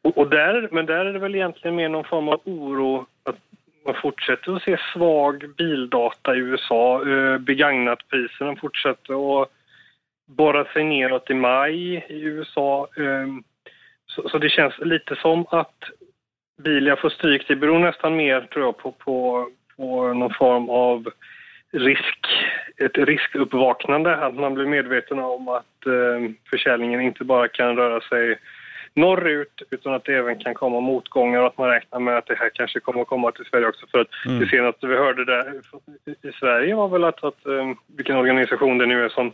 och, 0.03 0.19
och, 0.19 0.31
där, 0.31 0.69
men 0.73 0.87
där 0.87 1.05
är 1.05 1.13
det 1.13 1.19
väl 1.19 1.35
egentligen 1.35 1.77
mer 1.77 1.89
någon 1.89 2.05
form 2.05 2.29
av 2.29 2.41
oro 2.45 3.07
att 3.23 3.37
man 3.85 3.95
fortsätter 4.03 4.57
att 4.57 4.63
se 4.63 4.79
svag 4.93 5.55
bildata 5.57 6.37
i 6.37 6.39
USA. 6.39 7.09
Eh, 7.09 7.39
begagnatpriserna 7.39 8.57
fortsätter 8.57 9.43
att 9.43 9.49
borra 10.27 10.65
sig 10.65 10.85
neråt 10.85 11.31
i 11.31 11.35
maj 11.35 12.07
i 12.09 12.23
USA. 12.23 12.89
Ehm, 12.97 13.43
så 14.31 14.39
det 14.39 14.49
känns 14.49 14.75
lite 14.79 15.17
som 15.17 15.47
att 15.51 15.85
Bilia 16.59 16.97
får 16.97 17.11
stryk, 17.11 17.49
det 17.49 17.57
beror 17.57 17.79
nästan 17.79 18.17
mer 18.17 18.41
tror 18.41 18.65
jag 18.65 18.77
på, 18.77 18.93
på, 18.93 19.49
på 19.77 20.13
någon 20.13 20.35
form 20.35 20.71
av 20.71 21.11
risk, 21.73 22.27
ett 22.77 22.99
riskuppvaknande, 22.99 24.17
att 24.17 24.35
man 24.35 24.55
blir 24.55 24.67
medveten 24.67 25.19
om 25.19 25.49
att 25.49 25.87
eh, 25.87 26.31
försäljningen 26.51 27.01
inte 27.01 27.25
bara 27.25 27.49
kan 27.49 27.77
röra 27.77 28.01
sig 28.01 28.39
norrut 28.95 29.63
utan 29.71 29.95
att 29.95 30.05
det 30.05 30.15
även 30.15 30.39
kan 30.39 30.55
komma 30.55 30.81
motgångar 30.81 31.41
och 31.41 31.47
att 31.47 31.59
man 31.59 31.69
räknar 31.69 32.01
med 32.01 32.19
att 32.19 32.27
det 32.27 32.35
här 32.35 32.51
kanske 32.55 32.81
kommer 32.81 33.01
att 33.01 33.09
komma 33.09 33.33
till 33.33 33.45
Sverige 33.45 33.67
också. 33.67 33.87
För 33.87 34.01
att 34.01 34.09
mm. 34.27 34.41
det 34.41 34.47
senaste 34.47 34.87
vi 34.87 34.97
hörde 34.97 35.25
där 35.25 35.61
i 36.23 36.33
Sverige 36.33 36.75
var 36.75 36.89
väl 36.89 37.05
att, 37.05 37.25
att 37.25 37.47
um, 37.47 37.77
vilken 37.97 38.17
organisation 38.17 38.79
det 38.79 38.87
nu 38.87 39.05
är 39.05 39.09
som 39.09 39.33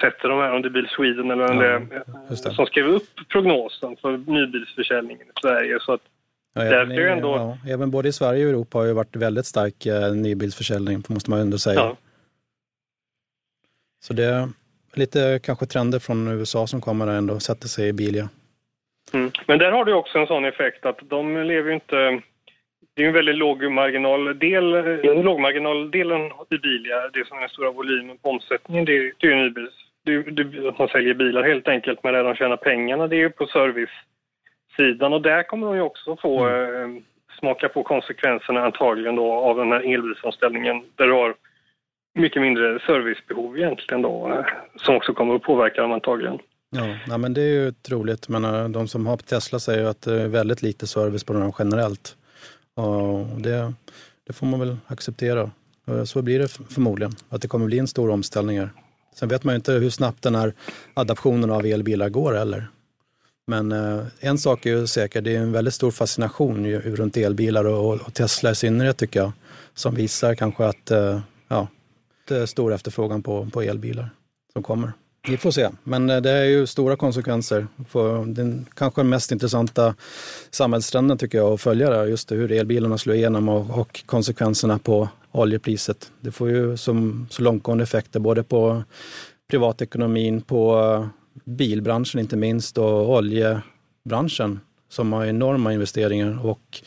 sätter 0.00 0.28
de 0.28 0.38
här, 0.38 0.52
om 0.52 0.62
det 0.62 0.68
är 0.68 0.70
Bil 0.70 0.88
Sweden 0.88 1.30
eller 1.30 1.44
ja, 1.44 1.80
det, 2.28 2.36
som 2.36 2.66
skrev 2.66 2.86
upp 2.86 3.28
prognosen 3.28 3.96
för 3.96 4.16
nybilsförsäljningen 4.32 5.26
i 5.26 5.40
Sverige. 5.40 5.78
Så 5.80 5.92
att 5.92 6.02
ja, 6.54 6.62
även, 6.62 6.92
i, 6.92 7.02
ändå... 7.02 7.58
ja, 7.64 7.72
även 7.72 7.90
både 7.90 8.08
i 8.08 8.12
Sverige 8.12 8.44
och 8.44 8.50
Europa 8.50 8.78
har 8.78 8.84
ju 8.84 8.92
varit 8.92 9.16
väldigt 9.16 9.46
stark 9.46 9.86
eh, 9.86 10.14
nybilsförsäljning, 10.14 11.02
måste 11.08 11.30
man 11.30 11.40
ändå 11.40 11.58
säga. 11.58 11.80
Ja. 11.80 11.96
Så 14.00 14.12
det 14.12 14.24
är 14.24 14.48
lite 14.94 15.40
kanske 15.42 15.66
trender 15.66 15.98
från 15.98 16.28
USA 16.28 16.66
som 16.66 16.80
kommer 16.80 17.06
där 17.06 17.18
ändå, 17.18 17.40
sätter 17.40 17.68
sig 17.68 17.88
i 17.88 17.92
Bilia. 17.92 18.28
Mm. 19.12 19.30
Men 19.46 19.58
där 19.58 19.72
har 19.72 19.84
du 19.84 19.92
också 19.92 20.18
en 20.18 20.26
sån 20.26 20.44
effekt 20.44 20.86
att 20.86 20.98
de 21.02 21.36
lever 21.36 21.68
ju 21.68 21.74
inte... 21.74 22.22
Det 22.94 23.02
är 23.04 23.06
en 23.06 23.14
väldigt 23.14 23.36
låg 23.36 23.70
marginaldel. 23.72 24.64
Lågmarginaldelen 25.22 26.20
i 26.50 26.58
Bilia, 26.58 27.08
det 27.12 27.26
som 27.26 27.36
är 27.36 27.40
den 27.40 27.48
stora 27.48 27.70
volymen 27.70 28.18
på 28.18 28.30
omsättningen, 28.30 28.84
det 28.84 28.96
är, 28.96 29.12
det 29.18 29.26
är 29.26 29.36
nybils. 29.36 29.74
Det, 30.04 30.22
det, 30.22 30.44
man 30.78 30.88
säljer 30.88 31.14
bilar 31.14 31.42
helt 31.42 31.68
enkelt, 31.68 32.02
men 32.02 32.14
där 32.14 32.24
de 32.24 32.34
tjänar 32.34 32.56
pengarna 32.56 33.06
det 33.06 33.16
är 33.16 33.18
ju 33.18 33.30
på 33.30 33.46
servicesidan 34.76 35.12
och 35.12 35.22
där 35.22 35.42
kommer 35.42 35.66
de 35.66 35.76
ju 35.76 35.82
också 35.82 36.16
få 36.16 36.46
mm. 36.46 36.96
eh, 36.96 37.02
smaka 37.38 37.68
på 37.68 37.82
konsekvenserna 37.82 38.64
antagligen 38.64 39.16
då 39.16 39.32
av 39.32 39.56
den 39.56 39.72
här 39.72 39.94
elbilsomställningen 39.94 40.84
där 40.96 41.06
du 41.06 41.12
har 41.12 41.34
mycket 42.14 42.42
mindre 42.42 42.80
servicebehov 42.86 43.58
egentligen 43.58 44.02
då, 44.02 44.28
eh, 44.28 44.46
som 44.76 44.96
också 44.96 45.14
kommer 45.14 45.34
att 45.34 45.42
påverka 45.42 45.82
dem 45.82 45.92
antagligen. 45.92 46.38
Ja, 46.70 46.96
ja, 47.08 47.18
men 47.18 47.34
det 47.34 47.40
är 47.40 47.64
ju 47.64 47.72
troligt. 47.72 48.28
Men 48.28 48.72
de 48.72 48.88
som 48.88 49.06
har 49.06 49.16
Tesla 49.16 49.58
säger 49.58 49.84
att 49.84 50.02
det 50.02 50.22
är 50.22 50.28
väldigt 50.28 50.62
lite 50.62 50.86
service 50.86 51.24
på 51.24 51.32
dem 51.32 51.52
generellt. 51.58 52.16
Och 52.74 53.40
det, 53.42 53.72
det 54.26 54.32
får 54.32 54.46
man 54.46 54.60
väl 54.60 54.76
acceptera. 54.86 55.50
Så 56.04 56.22
blir 56.22 56.38
det 56.38 56.48
förmodligen, 56.48 57.12
att 57.28 57.42
det 57.42 57.48
kommer 57.48 57.66
bli 57.66 57.78
en 57.78 57.86
stor 57.86 58.10
omställning 58.10 58.58
här. 58.58 58.70
Sen 59.14 59.28
vet 59.28 59.44
man 59.44 59.54
ju 59.54 59.56
inte 59.56 59.72
hur 59.72 59.90
snabbt 59.90 60.22
den 60.22 60.34
här 60.34 60.52
adaptionen 60.94 61.50
av 61.50 61.66
elbilar 61.66 62.08
går 62.08 62.32
heller. 62.32 62.66
Men 63.48 63.72
eh, 63.72 64.00
en 64.20 64.38
sak 64.38 64.66
är 64.66 64.70
ju 64.70 64.86
säker, 64.86 65.20
det 65.20 65.36
är 65.36 65.38
en 65.38 65.52
väldigt 65.52 65.74
stor 65.74 65.90
fascination 65.90 66.64
ju, 66.64 66.80
runt 66.80 67.16
elbilar 67.16 67.64
och, 67.64 68.00
och, 68.00 68.14
Tesla 68.14 68.50
i 68.50 68.54
synnerhet 68.54 68.96
tycker 68.96 69.20
jag. 69.20 69.32
Som 69.74 69.94
visar 69.94 70.34
kanske 70.34 70.64
att 70.64 70.90
eh, 70.90 71.20
ja, 71.48 71.68
det 72.28 72.36
är 72.36 72.46
stor 72.46 72.72
efterfrågan 72.72 73.22
på, 73.22 73.48
på 73.52 73.62
elbilar 73.62 74.10
som 74.52 74.62
kommer. 74.62 74.92
Vi 75.28 75.36
får 75.36 75.50
se, 75.50 75.68
men 75.82 76.10
eh, 76.10 76.20
det 76.20 76.30
är 76.30 76.44
ju 76.44 76.66
stora 76.66 76.96
konsekvenser. 76.96 77.66
För 77.88 78.24
den 78.24 78.66
kanske 78.74 79.02
mest 79.02 79.32
intressanta 79.32 79.94
samhällstrenden 80.50 81.18
tycker 81.18 81.38
jag 81.38 81.52
att 81.52 81.60
följa 81.60 81.90
det, 81.90 82.08
just 82.08 82.28
det, 82.28 82.34
hur 82.34 82.52
elbilarna 82.52 82.98
slår 82.98 83.16
igenom 83.16 83.48
och, 83.48 83.80
och, 83.80 84.02
konsekvenserna 84.06 84.78
på 84.78 85.08
oljepriset. 85.32 86.10
Det 86.20 86.30
får 86.30 86.50
ju 86.50 86.76
som, 86.76 87.26
så 87.30 87.42
långtgående 87.42 87.84
effekter 87.84 88.20
både 88.20 88.42
på 88.42 88.82
privatekonomin, 89.50 90.40
på 90.40 90.80
eh, 90.80 91.17
bilbranschen 91.44 92.20
inte 92.20 92.36
minst 92.36 92.78
och 92.78 93.10
oljebranschen 93.10 94.60
som 94.88 95.12
har 95.12 95.26
enorma 95.26 95.72
investeringar 95.72 96.46
och 96.46 96.80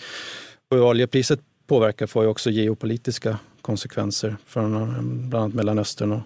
hur 0.72 0.84
oljepriset 0.84 1.40
påverkar 1.68 2.08
får 2.08 2.24
ju 2.24 2.30
också 2.30 2.50
geopolitiska 2.50 3.38
konsekvenser 3.62 4.36
från 4.48 4.76
eh, 4.76 5.30
bland 5.30 5.36
annat 5.44 5.54
Mellanöstern 5.54 6.12
och 6.12 6.22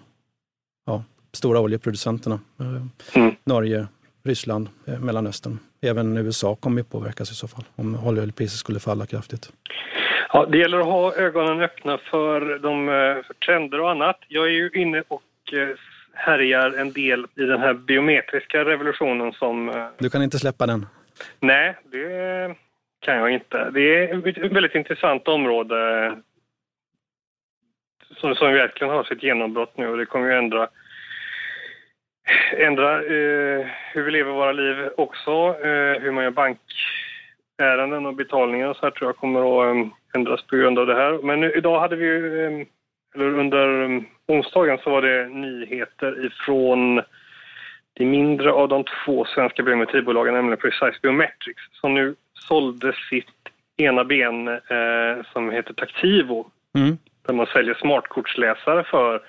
ja, 0.86 1.04
stora 1.32 1.60
oljeproducenterna. 1.60 2.40
Eh, 2.60 3.20
mm. 3.22 3.34
Norge, 3.44 3.86
Ryssland, 4.24 4.68
eh, 4.86 4.98
Mellanöstern. 5.00 5.58
Även 5.82 6.16
USA 6.16 6.56
kommer 6.56 6.80
att 6.80 6.90
påverkas 6.90 7.30
i 7.30 7.34
så 7.34 7.48
fall 7.48 7.64
om 7.76 8.06
oljepriset 8.06 8.58
skulle 8.58 8.80
falla 8.80 9.06
kraftigt. 9.06 9.52
Ja, 10.32 10.46
det 10.46 10.58
gäller 10.58 10.78
att 10.78 10.86
ha 10.86 11.14
ögonen 11.14 11.60
öppna 11.60 11.98
för, 11.98 12.58
de, 12.58 12.88
eh, 12.88 13.26
för 13.26 13.34
trender 13.34 13.80
och 13.80 13.90
annat. 13.90 14.16
Jag 14.28 14.46
är 14.46 14.50
ju 14.50 14.70
inne 14.74 15.02
och 15.08 15.22
härjar 16.16 16.78
en 16.78 16.92
del 16.92 17.26
i 17.34 17.42
den 17.42 17.60
här 17.60 17.74
biometriska 17.74 18.64
revolutionen 18.64 19.32
som... 19.32 19.88
Du 19.98 20.10
kan 20.10 20.22
inte 20.22 20.38
släppa 20.38 20.66
den? 20.66 20.86
Nej, 21.40 21.76
det 21.84 22.54
kan 23.00 23.16
jag 23.16 23.30
inte. 23.30 23.70
Det 23.70 23.80
är 23.80 24.28
ett 24.28 24.52
väldigt 24.52 24.74
intressant 24.74 25.28
område 25.28 26.12
som, 28.16 28.34
som 28.34 28.52
verkligen 28.52 28.92
har 28.92 29.04
sitt 29.04 29.22
genombrott 29.22 29.76
nu 29.76 29.88
och 29.88 29.96
det 29.96 30.06
kommer 30.06 30.26
ju 30.26 30.34
ändra 30.34 30.68
ändra 32.56 32.94
eh, 32.94 33.66
hur 33.92 34.02
vi 34.02 34.10
lever 34.10 34.32
våra 34.32 34.52
liv 34.52 34.88
också. 34.96 35.30
Eh, 35.64 36.02
hur 36.02 36.10
man 36.10 36.24
gör 36.24 36.30
bankärenden 36.30 38.06
och 38.06 38.14
betalningar 38.14 38.68
och 38.68 38.76
så 38.76 38.86
här 38.86 38.90
tror 38.90 39.08
jag 39.08 39.16
kommer 39.16 39.40
att 39.40 39.76
eh, 39.76 39.92
ändras 40.14 40.46
på 40.46 40.56
grund 40.56 40.78
av 40.78 40.86
det 40.86 40.94
här. 40.94 41.22
Men 41.22 41.40
nu, 41.40 41.52
idag 41.52 41.80
hade 41.80 41.96
vi 41.96 42.04
ju, 42.04 42.46
eh, 42.46 42.66
eller 43.16 43.38
under 43.38 43.68
um, 43.68 44.06
onsdagen 44.26 44.78
så 44.78 44.90
var 44.90 45.02
det 45.02 45.28
nyheter 45.28 46.26
ifrån 46.26 47.02
det 47.92 48.04
mindre 48.04 48.52
av 48.52 48.68
de 48.68 48.84
två 48.84 49.24
svenska 49.24 49.62
biometribolagen, 49.62 50.34
nämligen 50.34 50.58
Precise 50.58 50.98
Biometrics, 51.02 51.62
som 51.72 51.94
nu 51.94 52.14
sålde 52.34 52.92
sitt 53.10 53.48
ena 53.76 54.04
ben 54.04 54.48
eh, 54.48 55.24
som 55.32 55.50
heter 55.50 55.74
Taktivo. 55.74 56.50
Mm. 56.74 56.98
Där 57.26 57.34
man 57.34 57.46
säljer 57.46 57.74
smartkortsläsare 57.74 58.84
för 58.84 59.22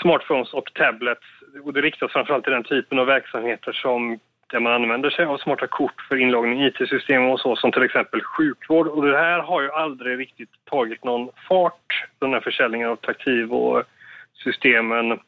smartphones 0.00 0.52
och 0.52 0.74
tablets 0.74 1.26
och 1.64 1.72
det 1.72 1.80
riktas 1.80 2.12
framförallt 2.12 2.44
till 2.44 2.52
den 2.52 2.64
typen 2.64 2.98
av 2.98 3.06
verksamheter 3.06 3.72
som 3.72 4.18
där 4.46 4.60
man 4.60 4.72
använder 4.72 5.10
sig 5.10 5.24
av 5.24 5.38
smarta 5.38 5.66
kort 5.66 6.00
för 6.08 6.16
inloggning 6.16 6.62
i 6.62 6.66
IT-system 6.66 7.24
och 7.24 7.40
så, 7.40 7.56
som 7.56 7.72
till 7.72 7.82
exempel 7.82 8.22
sjukvård. 8.22 8.88
Och 8.88 9.06
det 9.06 9.18
här 9.18 9.38
har 9.38 9.62
ju 9.62 9.70
aldrig 9.70 10.18
riktigt 10.18 10.50
tagit 10.64 11.04
någon 11.04 11.30
fart, 11.48 12.04
den 12.18 12.32
här 12.32 12.40
försäljningen 12.40 12.88
av 12.88 12.96
Taktivo-systemen. 12.96 15.20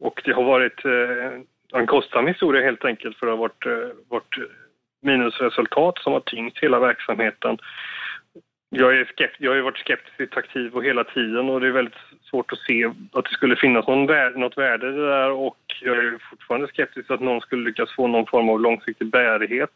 Och 0.00 0.22
det 0.24 0.32
har 0.32 0.44
varit 0.44 0.84
eh, 0.84 1.32
en 1.80 1.86
kostsam 1.86 2.26
historia 2.26 2.62
helt 2.62 2.84
enkelt 2.84 3.18
för 3.18 3.26
det 3.26 3.32
har 3.32 3.36
varit, 3.36 3.66
eh, 3.66 3.88
varit 4.08 4.38
minusresultat 5.02 5.98
som 5.98 6.12
har 6.12 6.20
tyngt 6.20 6.58
hela 6.58 6.78
verksamheten. 6.78 7.58
Jag, 8.72 8.96
är 8.96 9.04
skept, 9.04 9.36
jag 9.38 9.50
har 9.50 9.56
ju 9.56 9.62
varit 9.62 9.78
skeptisk 9.78 10.16
till 10.16 10.28
Taktivo 10.28 10.80
hela 10.80 11.04
tiden 11.04 11.48
och 11.48 11.60
det 11.60 11.66
är 11.66 11.70
väldigt 11.70 11.94
svårt 12.30 12.52
att 12.52 12.58
se 12.58 12.84
att 13.12 13.24
det 13.24 13.30
skulle 13.30 13.56
finnas 13.56 13.86
någon 13.86 14.06
värde, 14.06 14.38
något 14.38 14.58
värde 14.58 14.88
i 14.88 14.92
det 14.92 15.06
där 15.08 15.30
och 15.30 15.58
jag 15.82 15.98
är 15.98 16.18
fortfarande 16.30 16.68
skeptisk 16.68 17.06
till 17.06 17.14
att 17.14 17.20
någon 17.20 17.40
skulle 17.40 17.64
lyckas 17.64 17.94
få 17.94 18.06
någon 18.06 18.26
form 18.26 18.48
av 18.48 18.60
långsiktig 18.60 19.06
bärighet 19.06 19.72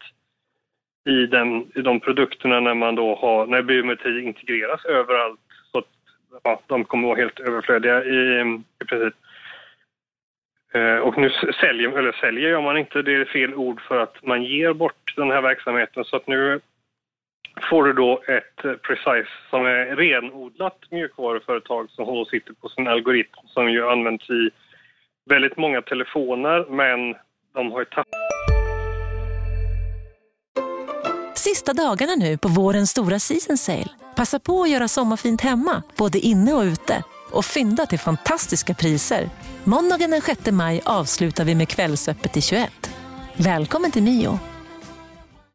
i, 1.05 1.25
den, 1.25 1.71
i 1.75 1.81
de 1.81 1.99
produkterna 1.99 2.59
när 2.59 2.73
man 2.73 2.95
då 2.95 3.15
har, 3.15 3.47
när 3.47 3.61
biometri 3.61 4.21
integreras 4.21 4.85
överallt 4.85 5.39
så 5.71 5.77
att 5.77 5.87
ja, 6.43 6.61
de 6.67 6.85
kommer 6.85 7.07
att 7.07 7.09
vara 7.09 7.19
helt 7.19 7.39
överflödiga 7.39 8.03
i, 8.03 8.41
i 8.81 8.85
princip. 8.85 9.13
Eh, 10.73 10.97
och 10.97 11.17
nu 11.17 11.29
säljer, 11.61 11.97
eller 11.97 12.11
säljer 12.11 12.49
gör 12.49 12.61
man 12.61 12.77
inte, 12.77 13.01
det 13.01 13.15
är 13.15 13.25
fel 13.25 13.53
ord 13.53 13.81
för 13.81 13.97
att 13.99 14.25
man 14.25 14.43
ger 14.43 14.73
bort 14.73 15.13
den 15.15 15.31
här 15.31 15.41
verksamheten 15.41 16.05
så 16.05 16.15
att 16.15 16.27
nu 16.27 16.59
får 17.69 17.83
du 17.83 17.93
då 17.93 18.21
ett 18.27 18.65
eh, 18.65 18.71
Precise 18.73 19.29
som 19.49 19.65
är 19.65 19.95
renodlat 19.95 20.79
mjukvaruföretag 20.91 21.89
som 21.89 22.05
då 22.05 22.25
sitter 22.25 22.53
på 22.53 22.69
sin 22.69 22.87
algoritm 22.87 23.33
som 23.45 23.71
ju 23.71 23.89
används 23.89 24.29
i 24.29 24.49
väldigt 25.29 25.57
många 25.57 25.81
telefoner 25.81 26.65
men 26.69 27.15
de 27.53 27.71
har 27.71 27.79
ju 27.79 27.85
tappat 27.85 28.55
Sista 31.35 31.73
dagarna 31.73 32.15
nu 32.15 32.37
på 32.37 32.47
vårens 32.47 32.89
stora 32.89 33.19
season 33.19 33.57
sale. 33.57 33.89
Passa 34.15 34.39
på 34.39 34.61
att 34.61 34.69
göra 34.69 34.87
sommarfint 34.87 35.41
hemma, 35.41 35.83
både 35.97 36.19
inne 36.19 36.53
och 36.53 36.63
ute. 36.63 37.03
Och 37.31 37.45
fynda 37.45 37.85
till 37.85 37.99
fantastiska 37.99 38.73
priser. 38.73 39.29
Måndagen 39.63 40.11
den 40.11 40.21
6 40.21 40.51
maj 40.51 40.81
avslutar 40.85 41.45
vi 41.45 41.55
med 41.55 41.69
Kvällsöppet 41.69 42.37
i 42.37 42.41
21. 42.41 42.71
Välkommen 43.37 43.91
till 43.91 44.03
Mio. 44.03 44.39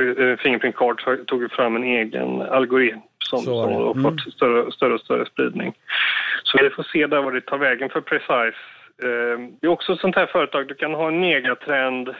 Eh, 0.00 0.36
Fingerprint 0.36 0.76
Cards 0.76 1.26
tog 1.26 1.52
fram 1.52 1.76
en 1.76 1.84
egen 1.84 2.42
algoritm 2.42 2.98
som, 3.24 3.38
som 3.38 3.54
har 3.54 3.92
mm. 3.92 4.02
fått 4.02 4.32
större, 4.32 4.72
större 4.72 4.94
och 4.94 5.00
större 5.00 5.26
spridning. 5.26 5.74
Så 6.42 6.58
vi 6.62 6.70
får 6.70 6.82
se 6.82 7.06
där 7.06 7.22
vad 7.22 7.34
det 7.34 7.40
tar 7.40 7.58
vägen 7.58 7.90
för 7.90 8.00
Precise. 8.00 8.58
Eh, 9.02 9.38
det 9.60 9.66
är 9.66 9.68
också 9.68 9.92
ett 9.92 10.00
sånt 10.00 10.16
här 10.16 10.26
företag, 10.26 10.68
du 10.68 10.74
kan 10.74 10.94
ha 10.94 11.08
en 11.08 11.20
megatrend, 11.20 12.14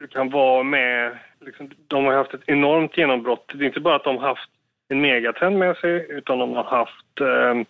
du 0.00 0.06
kan 0.06 0.30
vara 0.30 0.62
med, 0.62 1.18
liksom, 1.40 1.70
de 1.88 2.04
har 2.04 2.12
haft 2.12 2.34
ett 2.34 2.44
enormt 2.46 2.96
genombrott. 2.96 3.52
Det 3.54 3.64
är 3.64 3.66
inte 3.66 3.80
bara 3.80 3.96
att 3.96 4.04
de 4.04 4.18
har 4.18 4.28
haft 4.28 4.50
en 4.88 5.00
megatrend 5.00 5.58
med 5.58 5.76
sig 5.76 6.06
utan 6.08 6.38
de 6.38 6.52
har 6.54 6.64
haft 6.64 7.20
eh, 7.20 7.62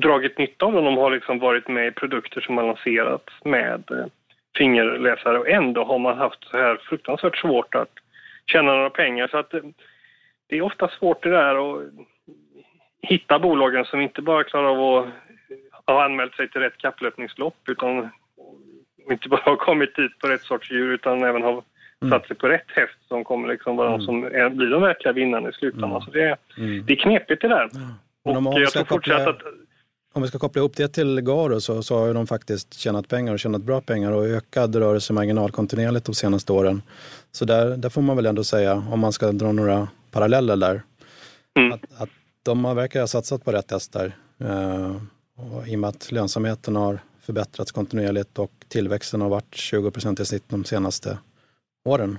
dragit 0.00 0.38
nytta 0.38 0.66
av 0.66 0.72
den. 0.72 0.84
De 0.84 0.96
har 0.96 1.10
liksom 1.10 1.38
varit 1.38 1.68
med 1.68 1.86
i 1.86 1.90
produkter 1.90 2.40
som 2.40 2.56
har 2.56 2.64
lanserats 2.64 3.44
med 3.44 3.90
eh, 3.90 4.06
fingerläsare 4.56 5.38
och 5.38 5.48
ändå 5.48 5.84
har 5.84 5.98
man 5.98 6.18
haft 6.18 6.44
så 6.44 6.56
här 6.56 6.76
fruktansvärt 6.76 7.36
svårt 7.36 7.74
att 7.74 7.92
tjäna 8.50 8.74
några 8.74 8.90
pengar. 8.90 9.28
Så 9.28 9.38
att 9.38 9.54
eh, 9.54 9.60
det 10.46 10.56
är 10.56 10.62
ofta 10.62 10.88
svårt 10.88 11.22
det 11.22 11.30
där 11.30 11.54
att 11.54 11.90
hitta 13.02 13.38
bolagen 13.38 13.84
som 13.84 14.00
inte 14.00 14.22
bara 14.22 14.44
klarar 14.44 14.68
av 14.68 15.10
att 15.86 15.94
ha 15.94 16.04
anmält 16.04 16.34
sig 16.34 16.50
till 16.50 16.60
rätt 16.60 16.78
kapplöpningslopp 16.78 17.68
utan 17.68 18.10
inte 19.10 19.28
bara 19.28 19.40
har 19.44 19.56
kommit 19.56 19.96
dit 19.96 20.18
på 20.18 20.28
rätt 20.28 20.42
sorts 20.42 20.70
djur 20.70 20.92
utan 20.92 21.22
även 21.22 21.42
har 21.42 21.62
mm. 22.02 22.10
satt 22.10 22.26
sig 22.26 22.36
på 22.36 22.48
rätt 22.48 22.70
häst 22.70 22.98
som 23.08 23.24
kommer 23.24 23.48
liksom 23.48 23.76
vara 23.76 23.88
mm. 23.88 23.98
de 23.98 24.06
som 24.06 24.24
är, 24.24 24.48
blir 24.48 24.70
de 24.70 24.82
verkliga 24.82 25.12
vinnarna 25.12 25.48
i 25.48 25.52
slutändan. 25.52 25.90
Mm. 25.90 26.02
Så 26.02 26.10
det, 26.10 26.36
mm. 26.58 26.86
det 26.86 26.92
är 26.92 26.96
knepigt 26.96 27.42
det 27.42 27.48
där. 27.48 27.68
Och 28.22 28.60
jag 28.60 28.72
tror 28.72 28.84
fortsatt 28.84 29.26
att 29.26 29.42
om 30.12 30.22
vi 30.22 30.28
ska 30.28 30.38
koppla 30.38 30.60
ihop 30.60 30.76
det 30.76 30.88
till 30.88 31.20
Garo 31.20 31.60
så, 31.60 31.82
så 31.82 31.98
har 31.98 32.14
de 32.14 32.26
faktiskt 32.26 32.74
tjänat 32.74 33.08
pengar 33.08 33.32
och 33.32 33.40
tjänat 33.40 33.62
bra 33.62 33.80
pengar 33.80 34.12
och 34.12 34.26
ökad 34.26 34.76
rörelsemarginal 34.76 35.50
kontinuerligt 35.50 36.06
de 36.06 36.14
senaste 36.14 36.52
åren. 36.52 36.82
Så 37.32 37.44
där, 37.44 37.76
där 37.76 37.88
får 37.88 38.02
man 38.02 38.16
väl 38.16 38.26
ändå 38.26 38.44
säga, 38.44 38.84
om 38.90 39.00
man 39.00 39.12
ska 39.12 39.32
dra 39.32 39.52
några 39.52 39.88
paralleller 40.10 40.56
där, 40.56 40.82
mm. 41.58 41.72
att, 41.72 42.02
att 42.02 42.08
de 42.42 42.62
verkar 42.62 43.00
ha 43.00 43.06
satsat 43.06 43.44
på 43.44 43.52
rätt 43.52 43.70
hästar. 43.70 44.16
Eh, 44.38 44.96
och 45.36 45.68
I 45.68 45.76
och 45.76 45.80
med 45.80 45.90
att 45.90 46.12
lönsamheten 46.12 46.76
har 46.76 46.98
förbättrats 47.20 47.72
kontinuerligt 47.72 48.38
och 48.38 48.52
tillväxten 48.68 49.20
har 49.20 49.28
varit 49.28 49.54
20 49.54 49.90
procent 49.90 50.20
i 50.20 50.24
snitt 50.24 50.44
de 50.48 50.64
senaste 50.64 51.18
åren. 51.84 52.18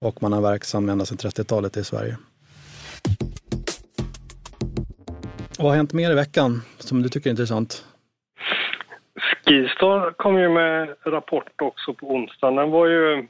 Och 0.00 0.22
man 0.22 0.32
har 0.32 0.40
verksam 0.40 0.88
ända 0.88 1.06
sedan 1.06 1.16
30-talet 1.16 1.76
i 1.76 1.84
Sverige. 1.84 2.16
Vad 5.58 5.70
har 5.70 5.76
hänt 5.76 5.92
mer 5.92 6.10
i 6.10 6.14
veckan 6.14 6.62
som 6.78 7.02
du 7.02 7.08
tycker 7.08 7.30
är 7.30 7.30
intressant? 7.30 7.84
Skistar 9.44 10.10
kom 10.10 10.38
ju 10.38 10.48
med 10.48 10.94
rapport 11.04 11.60
också 11.62 11.94
på 11.94 12.06
onsdagen. 12.14 12.56
Den 12.56 12.70
var 12.70 12.86
ju, 12.86 13.26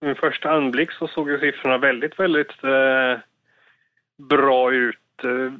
min 0.00 0.14
första 0.14 0.50
anblick 0.50 0.92
så 0.92 1.08
såg 1.08 1.30
ju 1.30 1.38
siffrorna 1.38 1.78
väldigt, 1.78 2.18
väldigt 2.18 2.64
eh, 2.64 3.18
bra 4.28 4.72
ut. 4.72 5.24
Eh, 5.24 5.52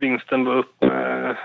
vinsten 0.00 0.44
var 0.44 0.54
upp 0.56 0.82
eh, 0.82 1.36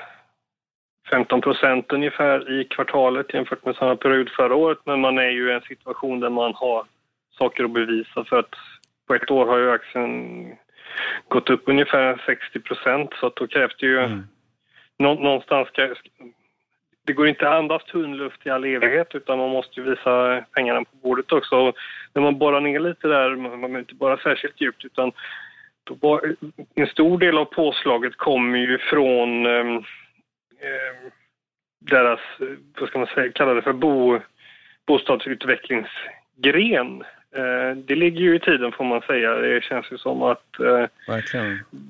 15 1.12 1.42
procent 1.42 1.92
ungefär 1.92 2.60
i 2.60 2.64
kvartalet 2.64 3.34
jämfört 3.34 3.66
med 3.66 3.76
samma 3.76 3.96
period 3.96 4.30
förra 4.30 4.56
året. 4.56 4.80
Men 4.86 5.00
man 5.00 5.18
är 5.18 5.30
ju 5.30 5.50
i 5.50 5.54
en 5.54 5.62
situation 5.62 6.20
där 6.20 6.30
man 6.30 6.54
har 6.54 6.86
saker 7.40 7.64
att 7.64 7.74
bevisa 7.74 8.24
för 8.24 8.40
att 8.40 8.56
på 9.08 9.16
ett 9.16 9.32
år 9.32 9.46
har 9.46 9.58
ju 9.58 9.72
aktien 9.72 10.58
gått 11.28 11.50
upp 11.50 11.64
ungefär 11.66 12.22
60 12.26 12.60
procent 12.60 13.10
så 13.20 13.28
att 13.28 13.36
då 13.36 13.48
krävs 13.48 13.76
det 13.80 13.86
ju 13.86 14.00
mm. 14.00 14.24
någonstans 14.98 15.68
ska, 15.68 15.96
det 17.06 17.14
går 17.14 17.28
inte 17.28 17.50
att 17.50 17.56
andas 17.56 17.84
tunn 17.84 18.18
luft 18.18 18.46
i 18.46 18.50
all 18.50 18.66
evighet 18.66 19.16
utan 19.16 19.38
man 19.38 19.50
måste 19.50 19.80
ju 19.80 19.90
visa 19.90 20.46
pengarna 20.52 20.80
på 20.80 20.96
bordet 21.04 21.32
också. 21.32 21.56
Och 21.56 21.76
när 22.14 22.22
man 22.22 22.38
borrar 22.38 22.62
ner 22.62 22.80
lite 22.80 23.08
där, 23.08 23.36
man 23.36 23.62
behöver 23.62 23.80
inte 23.80 23.96
bara 23.96 24.18
särskilt 24.18 24.62
djupt 24.62 24.86
utan 24.86 25.12
då, 25.84 26.22
en 26.76 26.88
stor 26.88 27.18
del 27.18 27.38
av 27.38 27.46
påslaget 27.46 28.18
kommer 28.18 28.58
ju 28.58 28.78
från 28.78 29.46
eh, 29.46 29.82
deras, 31.80 32.20
vad 32.80 32.90
ska 32.90 33.00
man 33.00 33.08
säga, 33.08 33.32
kalla 33.32 33.54
det 33.54 33.62
för 33.62 33.74
bo, 33.74 34.20
bostadsutvecklingsgren. 34.88 37.04
Eh, 37.36 37.78
det 37.78 37.96
ligger 37.96 38.22
ju 38.22 38.36
i 38.36 38.40
tiden 38.40 38.72
får 38.72 38.84
man 38.84 39.02
säga. 39.02 39.34
Det 39.34 39.64
känns 39.64 39.92
ju 39.92 39.98
som 39.98 40.22
att 40.22 40.60
eh, 40.60 40.86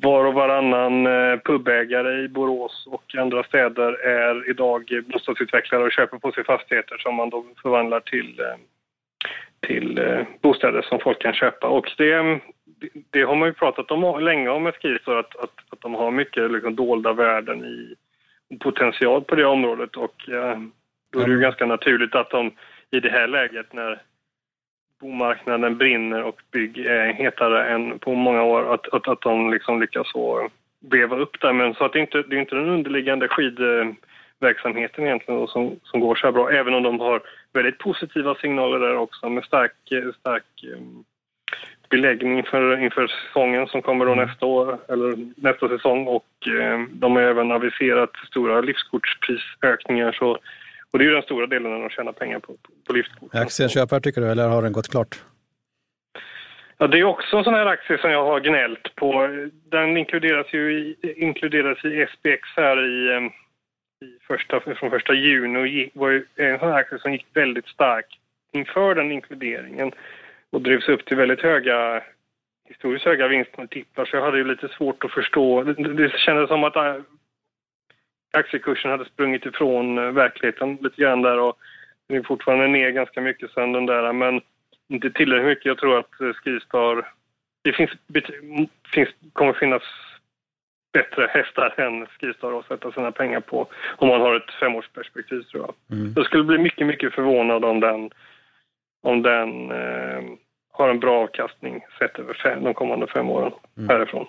var 0.01 0.25
och 0.25 0.33
varannan 0.33 1.07
eh, 1.07 1.39
pubägare 1.39 2.23
i 2.23 2.27
Borås 2.27 2.87
och 2.87 3.15
andra 3.15 3.43
städer 3.43 3.93
är 4.05 4.49
idag 4.49 5.03
bostadsutvecklare 5.13 5.83
och 5.83 5.91
köper 5.91 6.17
på 6.17 6.31
sig 6.31 6.43
fastigheter 6.43 6.97
som 6.97 7.15
man 7.15 7.29
då 7.29 7.45
förvandlar 7.62 7.99
till, 7.99 8.41
till 9.67 9.99
bostäder 10.41 10.81
som 10.81 10.99
folk 10.99 11.21
kan 11.21 11.34
köpa. 11.34 11.67
Och 11.67 11.91
det, 11.97 12.39
det 13.10 13.21
har 13.21 13.36
man 13.36 13.47
ju 13.47 13.53
pratat 13.53 13.91
om 13.91 14.23
länge 14.23 14.49
om 14.49 14.71
Skisor 14.71 15.19
att, 15.19 15.36
att, 15.36 15.53
att 15.69 15.81
de 15.81 15.93
har 15.93 16.12
mycket 16.12 16.51
liksom 16.51 16.75
dolda 16.75 17.13
värden 17.13 17.65
i 17.65 17.95
potential 18.60 19.21
på 19.21 19.36
det 19.36 19.45
området 19.45 19.95
och 19.95 20.15
då 21.13 21.19
är 21.19 21.25
det 21.25 21.31
ju 21.31 21.39
ganska 21.39 21.65
naturligt 21.65 22.15
att 22.15 22.29
de 22.29 22.51
i 22.91 22.99
det 22.99 23.10
här 23.10 23.27
läget 23.27 23.73
när 23.73 24.01
bomarknaden 24.99 25.77
brinner 25.77 26.23
och 26.23 26.41
bygg 26.51 26.77
är 26.77 27.13
hetare 27.13 27.69
än 27.69 27.99
på 27.99 28.13
många 28.13 28.43
år, 28.43 28.73
att, 28.73 28.93
att, 28.93 29.08
att 29.08 29.21
de 29.21 29.51
liksom 29.51 29.81
lyckas 29.81 30.12
så 30.12 30.49
beva 30.79 31.15
upp 31.15 31.41
det. 31.41 31.53
Men 31.53 31.73
så 31.73 31.86
att 31.86 31.93
det, 31.93 31.99
inte, 31.99 32.21
det 32.21 32.36
är 32.36 32.39
inte 32.39 32.55
den 32.55 32.69
underliggande 32.69 33.27
skidverksamheten 33.27 35.05
egentligen 35.05 35.47
som, 35.47 35.79
som 35.84 35.99
går 35.99 36.15
så 36.15 36.27
här 36.27 36.31
bra, 36.31 36.51
även 36.51 36.73
om 36.73 36.84
de 36.84 36.99
har 36.99 37.21
väldigt 37.53 37.77
positiva 37.77 38.36
signaler 38.36 38.79
där 38.79 38.95
också 38.97 39.29
med 39.29 39.43
stark, 39.43 39.71
stark 40.19 40.43
um, 40.77 41.03
beläggning 41.89 42.38
inför, 42.38 42.84
inför 42.84 43.08
säsongen 43.08 43.67
som 43.67 43.81
kommer 43.81 44.05
då 44.05 44.12
mm. 44.12 44.27
nästa 44.27 44.45
år, 44.45 44.77
eller 44.89 45.15
nästa 45.36 45.67
säsong 45.67 46.08
och 46.08 46.27
um, 46.47 46.89
de 46.91 47.15
har 47.15 47.21
även 47.21 47.51
aviserat 47.51 48.12
stora 48.27 48.62
livskortsprisökningar 48.62 50.12
så 50.12 50.38
och 50.95 50.99
det 50.99 51.05
är 51.05 51.08
ju 51.08 51.13
den 51.13 51.23
stora 51.23 51.47
delen 51.47 51.71
när 51.71 51.79
de 51.79 51.89
tjänar 51.89 52.12
pengar 52.12 52.39
på, 52.39 52.47
på, 52.47 52.71
på 52.88 52.93
liftkort. 52.93 53.36
Aktien 53.36 53.69
köpare 53.69 53.99
tycker 53.99 54.21
du, 54.21 54.31
eller 54.31 54.47
har 54.47 54.62
den 54.62 54.71
gått 54.71 54.88
klart? 54.88 55.23
Ja, 56.77 56.88
det 56.88 56.99
är 56.99 57.03
också 57.03 57.38
en 57.38 57.43
sån 57.43 57.53
här 57.53 57.65
aktie 57.65 57.97
som 57.97 58.12
jag 58.12 58.25
har 58.25 58.39
gnällt 58.39 58.95
på. 58.95 59.27
Den 59.71 59.97
inkluderas 59.97 60.53
ju 60.53 60.73
i, 60.73 60.95
inkluderas 61.17 61.86
i 61.86 62.08
SPX 62.13 62.49
här 62.55 62.77
i, 62.86 63.15
ehm, 63.15 63.25
i 64.05 64.19
första, 64.27 64.60
från 64.60 64.89
första 64.89 65.13
juni 65.13 65.60
och 65.60 65.67
gick, 65.67 65.91
var 65.95 66.10
ju 66.10 66.25
en 66.36 66.60
sån 66.60 66.69
här 66.69 66.77
aktie 66.77 66.99
som 66.99 67.12
gick 67.13 67.25
väldigt 67.34 67.67
starkt 67.67 68.13
inför 68.51 68.95
den 68.95 69.12
inkluderingen 69.12 69.91
och 70.49 70.62
drevs 70.62 70.89
upp 70.89 71.05
till 71.05 71.17
väldigt 71.17 71.41
höga 71.41 72.03
historiskt 72.67 73.05
höga 73.05 73.27
vinstmultiplar 73.27 74.05
så 74.05 74.15
jag 74.15 74.23
hade 74.23 74.38
ju 74.38 74.43
lite 74.43 74.67
svårt 74.67 75.03
att 75.03 75.12
förstå. 75.12 75.63
Det, 75.63 75.93
det 75.93 76.17
kändes 76.17 76.47
som 76.47 76.63
att 76.63 76.75
aktiekursen 78.36 78.91
hade 78.91 79.06
sprungit 79.06 79.45
ifrån 79.45 79.98
eh, 79.98 80.12
verkligheten 80.12 80.78
lite 80.82 81.02
grann 81.02 81.21
där 81.21 81.39
och 81.39 81.58
den 82.08 82.17
är 82.17 82.24
fortfarande 82.24 82.67
ner 82.67 82.89
ganska 82.89 83.21
mycket 83.21 83.52
sen 83.52 83.71
den 83.71 83.86
där 83.86 84.13
men 84.13 84.41
inte 84.88 85.12
tillräckligt 85.12 85.48
mycket. 85.48 85.65
Jag 85.65 85.78
tror 85.78 86.00
att 86.00 86.21
eh, 86.21 86.34
Skistar, 86.34 87.12
det 87.63 87.74
finns, 87.74 87.91
finns, 88.93 89.10
kommer 89.34 89.54
finnas 89.54 89.84
bättre 90.93 91.28
hästar 91.30 91.74
än 91.78 92.06
Skistar 92.06 92.60
att 92.60 92.67
sätta 92.67 92.91
sina 92.91 93.12
pengar 93.12 93.39
på 93.39 93.67
om 93.98 94.08
man 94.08 94.21
har 94.21 94.36
ett 94.36 94.52
femårsperspektiv 94.60 95.41
tror 95.41 95.63
jag. 95.63 95.98
Mm. 95.98 96.13
Jag 96.15 96.26
skulle 96.26 96.43
bli 96.43 96.58
mycket, 96.58 96.88
mycket 96.88 97.13
förvånad 97.13 97.65
om 97.65 97.80
den, 97.80 98.10
om 99.02 99.21
den 99.21 99.71
eh, 99.71 100.24
har 100.71 100.89
en 100.89 101.00
bra 101.00 101.24
avkastning 101.24 101.86
sett 102.00 102.19
över 102.19 102.34
fem, 102.34 102.63
de 102.63 102.74
kommande 102.74 103.08
fem 103.08 103.30
åren 103.30 103.52
mm. 103.78 103.89
härifrån. 103.89 104.28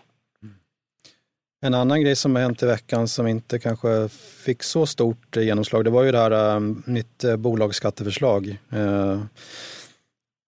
En 1.63 1.75
annan 1.75 2.01
grej 2.01 2.17
som 2.17 2.35
har 2.35 2.43
hänt 2.43 2.63
i 2.63 2.67
veckan 2.67 3.09
som 3.09 3.27
inte 3.27 3.59
kanske 3.59 4.09
fick 4.45 4.63
så 4.63 4.87
stort 4.87 5.37
genomslag, 5.37 5.85
det 5.85 5.91
var 5.91 6.03
ju 6.03 6.13
det 6.13 6.19
här 6.19 6.31
eh, 6.31 6.57
um, 6.57 6.83
nytt 6.87 7.25
eh, 7.25 7.37
bolagsskatteförslag 7.37 8.59
uh, 8.75 9.23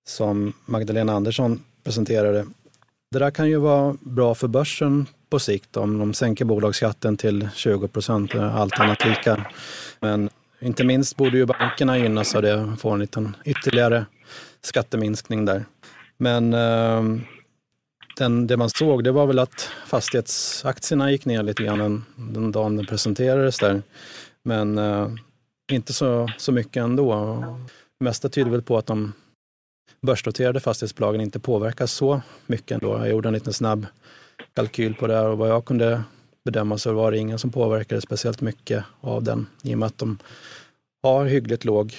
som 0.09 0.53
Magdalena 0.65 1.13
Andersson 1.13 1.65
presenterade. 1.85 2.47
Det 3.11 3.19
där 3.19 3.31
kan 3.31 3.49
ju 3.49 3.57
vara 3.57 3.97
bra 4.01 4.35
för 4.35 4.49
börsen 4.49 5.07
på 5.31 5.39
sikt 5.39 5.77
om 5.77 5.99
de 5.99 6.15
sänker 6.15 6.45
bolagsskatten 6.45 7.17
till 7.17 7.49
20 7.55 7.89
procent, 7.89 8.35
allt 8.35 8.81
annat 8.81 9.05
lika. 9.05 9.47
Men 10.01 10.31
inte 10.61 10.85
minst 10.85 11.17
borde 11.17 11.39
ju 11.39 11.47
bankerna 11.47 11.99
gynnas 11.99 12.35
av 12.35 12.43
det, 12.43 12.77
få 12.79 12.91
en 12.91 12.99
liten 12.99 13.37
ytterligare 13.45 14.07
skatteminskning 14.61 15.45
där. 15.45 15.65
Men 16.19 16.55
uh, 16.55 17.21
den, 18.19 18.47
det 18.47 18.57
man 18.57 18.71
såg 18.71 19.05
det 19.05 19.13
var 19.13 19.27
väl 19.27 19.39
att 19.39 19.71
fastighetsaktierna 19.87 21.11
gick 21.11 21.25
ner 21.25 21.43
lite 21.43 21.63
grann 21.63 21.79
den, 21.79 22.05
den 22.17 22.53
dagen 22.53 22.77
den 22.77 22.87
presenterades 22.87 23.59
där. 23.59 23.83
Men 24.43 24.79
eh, 24.79 25.09
inte 25.73 25.93
så, 25.93 26.31
så 26.39 26.53
mycket 26.53 26.77
ändå. 26.77 27.35
Det 27.99 28.05
mesta 28.05 28.29
tyder 28.29 28.51
väl 28.51 28.63
på 28.63 28.79
att 28.79 28.87
de 28.87 29.13
börsnoterade 30.03 30.61
fastighetsbolagen 30.61 31.21
inte 31.21 31.41
påverkas 31.41 31.93
så 31.93 32.21
mycket 32.47 32.71
ändå. 32.71 32.99
Jag 32.99 33.09
gjorde 33.09 33.29
en 33.29 33.35
liten 33.35 33.53
snabb 33.53 33.87
kalkyl 34.55 34.95
på 34.95 35.07
det 35.07 35.15
här 35.15 35.27
och 35.27 35.39
vad 35.39 35.51
jag 35.51 35.65
kunde 35.65 36.03
bedöma 36.45 36.79
så 36.79 36.93
var 36.93 37.11
det 37.11 37.19
ingen 37.19 37.39
som 37.39 37.51
påverkade 37.51 38.01
speciellt 38.01 38.41
mycket 38.41 38.85
av 39.01 39.23
den 39.23 39.47
i 39.63 39.75
och 39.75 39.79
med 39.79 39.87
att 39.87 39.99
de 39.99 40.19
har 41.03 41.25
hyggligt 41.25 41.65
låg 41.65 41.95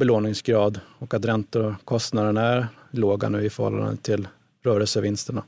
belåningsgrad 0.00 0.80
och 0.98 1.14
att 1.14 1.24
räntekostnaderna 1.24 2.42
är 2.42 2.66
låga 2.90 3.28
nu 3.28 3.44
i 3.44 3.50
förhållande 3.50 3.96
till 3.96 4.28
rörelsevinsterna. 4.62 5.42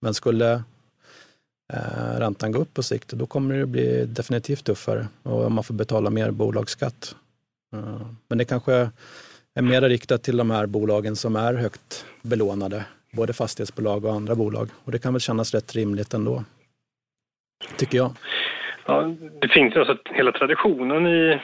Men 0.00 0.14
skulle 0.14 0.52
eh, 1.72 2.18
räntan 2.18 2.52
gå 2.52 2.58
upp 2.58 2.74
på 2.74 2.82
sikt, 2.82 3.08
då 3.08 3.26
kommer 3.26 3.58
det 3.58 3.66
bli 3.66 4.04
definitivt 4.06 4.64
tuffare 4.64 5.08
och 5.22 5.52
man 5.52 5.64
får 5.64 5.74
betala 5.74 6.10
mer 6.10 6.30
bolagsskatt. 6.30 7.16
Eh, 7.74 8.06
men 8.28 8.38
det 8.38 8.44
kanske 8.44 8.90
är 9.54 9.62
mer 9.62 9.80
riktat 9.80 10.22
till 10.22 10.36
de 10.36 10.50
här 10.50 10.66
bolagen 10.66 11.16
som 11.16 11.36
är 11.36 11.54
högt 11.54 12.06
belånade, 12.22 12.84
både 13.12 13.32
fastighetsbolag 13.32 14.04
och 14.04 14.12
andra 14.12 14.34
bolag. 14.34 14.68
Och 14.84 14.92
det 14.92 14.98
kan 14.98 15.12
väl 15.12 15.20
kännas 15.20 15.54
rätt 15.54 15.74
rimligt 15.74 16.14
ändå. 16.14 16.44
Tycker 17.76 17.98
jag. 17.98 18.12
Ja, 18.86 19.14
det 19.40 19.48
finns 19.48 19.76
ju 19.76 19.80
alltså 19.80 19.98
hela 20.04 20.32
traditionen 20.32 21.06
i, 21.06 21.40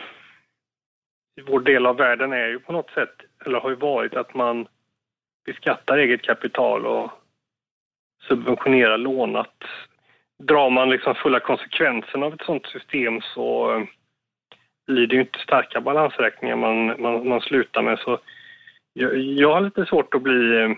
i 1.41 1.43
vår 1.47 1.61
del 1.61 1.87
av 1.87 1.97
världen 1.97 2.33
är 2.33 2.47
ju 2.47 2.59
på 2.59 2.73
något 2.73 2.91
sätt, 2.91 3.15
eller 3.47 3.61
har 3.61 3.71
ju 3.71 3.77
varit 3.77 4.15
att 4.15 4.35
man 4.35 4.67
beskattar 5.47 5.99
eget 5.99 6.23
kapital 6.23 6.87
och 6.87 7.11
subventionerar 8.29 8.99
lånat. 8.99 9.55
Drar 10.43 10.71
man 10.71 10.91
liksom 10.91 11.15
fulla 11.15 11.41
konsekvenserna 11.41 12.27
av 12.27 12.35
ett 12.35 12.45
sådant 12.47 12.67
system 12.67 13.21
så 13.21 13.77
eh, 13.77 13.85
blir 14.87 15.07
det 15.07 15.15
ju 15.15 15.21
inte 15.21 15.39
starka 15.39 15.81
balansräkningar 15.81 16.57
man, 16.57 17.03
man, 17.03 17.29
man 17.29 17.41
slutar 17.41 17.83
med. 17.83 17.99
Så 17.99 18.19
jag, 18.93 19.17
jag 19.19 19.55
har 19.55 19.61
lite 19.61 19.87
svårt 19.87 20.15
att 20.15 20.23
bli 20.23 20.63
eh, 20.63 20.71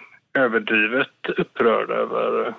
överdrivet 0.43 1.29
upprörd 1.37 1.91
över, 1.91 2.55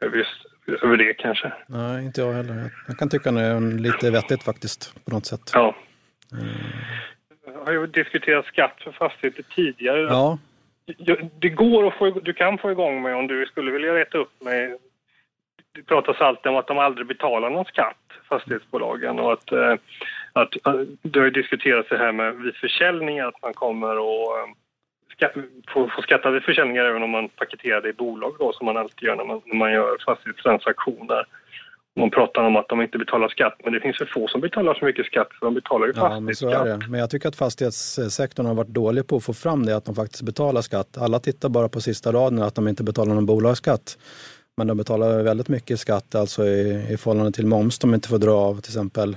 över, 0.00 0.16
just, 0.16 0.46
över 0.82 0.96
det 0.96 1.14
kanske. 1.14 1.52
Nej, 1.66 2.04
inte 2.04 2.20
jag 2.20 2.32
heller. 2.32 2.70
Jag 2.86 2.98
kan 2.98 3.08
tycka 3.08 3.32
det 3.32 3.40
är 3.40 3.78
lite 3.78 4.10
vettigt 4.10 4.42
faktiskt 4.42 5.04
på 5.04 5.10
något 5.10 5.26
sätt. 5.26 5.50
Ja. 5.54 5.74
Mm. 6.32 6.46
Jag 7.54 7.64
har 7.64 7.72
ju 7.72 7.86
diskuterat 7.86 8.46
skatt 8.46 8.76
för 8.84 8.92
fastigheter 8.92 9.42
tidigare. 9.54 10.00
Ja. 10.00 10.38
Det 11.40 11.48
går 11.48 11.86
att 11.86 11.94
få, 11.94 12.10
du 12.10 12.32
kan 12.32 12.58
få 12.58 12.70
igång 12.70 13.02
mig 13.02 13.14
om 13.14 13.26
du 13.26 13.46
skulle 13.46 13.70
vilja 13.70 13.94
reta 13.94 14.18
upp 14.18 14.42
mig. 14.42 14.76
Det 15.72 15.82
pratas 15.82 16.20
alltid 16.20 16.50
om 16.50 16.56
att 16.56 16.66
de 16.66 16.78
aldrig 16.78 17.06
betalar 17.06 17.50
någon 17.50 17.64
skatt, 17.64 17.96
fastighetsbolagen, 18.28 19.18
och 19.18 19.32
att, 19.32 19.52
eh, 19.52 19.74
att, 20.32 20.66
eh, 20.66 20.80
det 21.02 21.20
har 21.20 21.30
diskuterats 21.30 21.88
det 21.88 21.98
här 21.98 22.12
med 22.12 22.36
vid 22.36 22.54
försäljning 22.54 23.20
att 23.20 23.42
man 23.42 23.54
kommer 23.54 23.96
eh, 23.96 24.50
att 25.26 25.32
få, 25.68 25.88
få 25.88 26.02
skatta 26.02 26.30
vid 26.30 26.42
försäljningar 26.42 26.84
även 26.84 27.02
om 27.02 27.10
man 27.10 27.28
paketerar 27.28 27.80
det 27.80 27.88
i 27.88 27.92
bolag 27.92 28.34
då, 28.38 28.52
som 28.52 28.66
man 28.66 28.76
alltid 28.76 29.08
gör 29.08 29.16
när 29.16 29.24
man, 29.24 29.40
när 29.44 29.56
man 29.56 29.72
gör 29.72 29.96
fastighetstransaktioner. 30.06 31.24
Man 32.00 32.10
pratar 32.10 32.42
om 32.42 32.56
att 32.56 32.68
de 32.68 32.82
inte 32.82 32.98
betalar 32.98 33.28
skatt, 33.28 33.54
men 33.64 33.72
det 33.72 33.80
finns 33.80 33.98
för 33.98 34.06
få 34.06 34.28
som 34.28 34.40
betalar 34.40 34.74
så 34.74 34.84
mycket 34.84 35.06
skatt, 35.06 35.28
för 35.38 35.46
de 35.46 35.54
betalar 35.54 35.86
ju 35.86 35.92
ja, 35.96 36.20
men. 36.20 36.90
Men 36.90 37.00
jag 37.00 37.10
tycker 37.10 37.28
att 37.28 37.36
fastighetssektorn 37.36 38.46
har 38.46 38.54
varit 38.54 38.68
dålig 38.68 39.06
på 39.06 39.16
att 39.16 39.24
få 39.24 39.34
fram 39.34 39.66
det, 39.66 39.76
att 39.76 39.84
de 39.84 39.94
faktiskt 39.94 40.22
betalar 40.22 40.62
skatt. 40.62 40.98
Alla 40.98 41.18
tittar 41.18 41.48
bara 41.48 41.68
på 41.68 41.80
sista 41.80 42.12
raden, 42.12 42.42
att 42.42 42.54
de 42.54 42.68
inte 42.68 42.82
betalar 42.82 43.14
någon 43.14 43.26
bolagsskatt. 43.26 43.98
Men 44.56 44.66
de 44.66 44.76
betalar 44.76 45.22
väldigt 45.22 45.48
mycket 45.48 45.80
skatt 45.80 46.14
alltså 46.14 46.46
i, 46.46 46.86
i 46.90 46.96
förhållande 46.96 47.32
till 47.32 47.46
moms 47.46 47.78
de 47.78 47.94
inte 47.94 48.08
får 48.08 48.18
dra 48.18 48.32
av 48.32 48.60
till 48.60 48.70
exempel. 48.70 49.16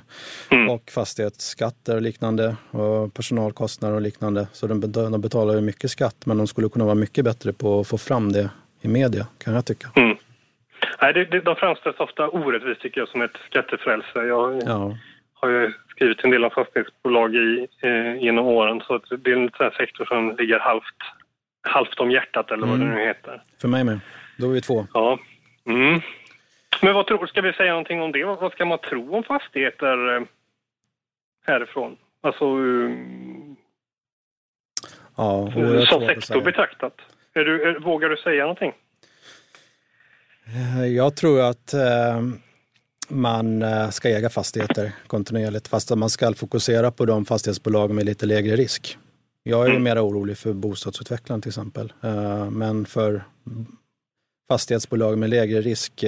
Mm. 0.51 0.69
Och 0.69 0.91
fastighetsskatter 0.91 1.95
och 1.95 2.01
liknande 2.01 2.55
och 2.71 3.13
personalkostnader 3.13 3.95
och 3.95 4.01
liknande. 4.01 4.47
Så 4.53 4.67
de, 4.67 4.91
de 4.91 5.21
betalar 5.21 5.55
ju 5.55 5.61
mycket 5.61 5.91
skatt 5.91 6.15
men 6.25 6.37
de 6.37 6.47
skulle 6.47 6.69
kunna 6.69 6.85
vara 6.85 6.95
mycket 6.95 7.25
bättre 7.25 7.53
på 7.53 7.79
att 7.79 7.87
få 7.87 7.97
fram 7.97 8.31
det 8.31 8.49
i 8.81 8.87
media 8.87 9.27
kan 9.37 9.53
jag 9.53 9.65
tycka. 9.65 9.87
Mm. 9.95 10.17
Nej, 11.01 11.13
det, 11.13 11.25
det, 11.25 11.39
de 11.39 11.55
framställs 11.55 11.99
ofta 11.99 12.29
orättvist 12.29 12.81
tycker 12.81 13.01
jag 13.01 13.07
som 13.07 13.21
ett 13.21 13.37
skattefrälse. 13.49 14.19
Jag 14.23 14.61
ja. 14.65 14.97
har 15.33 15.49
ju 15.49 15.73
skrivit 15.89 16.23
en 16.23 16.31
del 16.31 16.43
om 16.43 16.51
fastighetsbolag 16.51 17.35
i, 17.35 17.67
eh, 17.81 18.23
genom 18.23 18.45
åren 18.45 18.81
så 18.81 18.97
det 19.17 19.31
är 19.31 19.35
en 19.35 19.51
sån 19.57 19.71
sektor 19.71 20.05
som 20.05 20.35
ligger 20.35 20.59
halvt, 20.59 21.01
halvt 21.61 21.99
om 21.99 22.11
hjärtat 22.11 22.51
eller 22.51 22.67
vad 22.67 22.75
mm. 22.75 22.89
det 22.89 22.95
nu 22.95 23.01
heter. 23.01 23.41
För 23.61 23.67
mig 23.67 23.83
med. 23.83 23.99
Då 24.37 24.49
är 24.49 24.53
vi 24.53 24.61
två. 24.61 24.87
Ja. 24.93 25.19
Mm. 25.65 26.01
Men 26.81 26.93
vad 26.93 27.07
tror, 27.07 27.27
ska 27.27 27.41
vi 27.41 27.53
säga 27.53 27.71
någonting 27.71 28.01
om 28.01 28.11
det? 28.11 28.23
Vad 28.23 28.51
ska 28.51 28.65
man 28.65 28.79
tro 28.79 29.15
om 29.15 29.23
fastigheter 29.23 30.15
eh, 30.15 30.21
härifrån? 31.47 31.97
Alltså... 32.21 32.45
Ja, 35.17 35.51
som 35.85 36.01
sektor 36.01 36.41
betraktat. 36.41 37.01
Är 37.33 37.45
du, 37.45 37.63
är, 37.63 37.79
vågar 37.79 38.09
du 38.09 38.17
säga 38.17 38.43
någonting? 38.43 38.73
Eh, 40.45 40.85
jag 40.85 41.15
tror 41.15 41.41
att 41.41 41.73
eh, 41.73 42.21
man 43.09 43.61
eh, 43.61 43.89
ska 43.89 44.09
äga 44.09 44.29
fastigheter 44.29 44.95
kontinuerligt 45.07 45.67
fast 45.67 45.91
att 45.91 45.97
man 45.97 46.09
ska 46.09 46.33
fokusera 46.33 46.91
på 46.91 47.05
de 47.05 47.25
fastighetsbolag 47.25 47.91
med 47.91 48.05
lite 48.05 48.25
lägre 48.25 48.55
risk. 48.55 48.97
Jag 49.43 49.65
är 49.65 49.69
mm. 49.69 49.83
mer 49.83 50.07
orolig 50.07 50.37
för 50.37 50.53
bostadsutvecklaren 50.53 51.41
till 51.41 51.49
exempel. 51.49 51.93
Men 52.51 52.85
för 52.85 53.23
fastighetsbolag 54.49 55.17
med 55.17 55.29
lägre 55.29 55.61
risk 55.61 56.03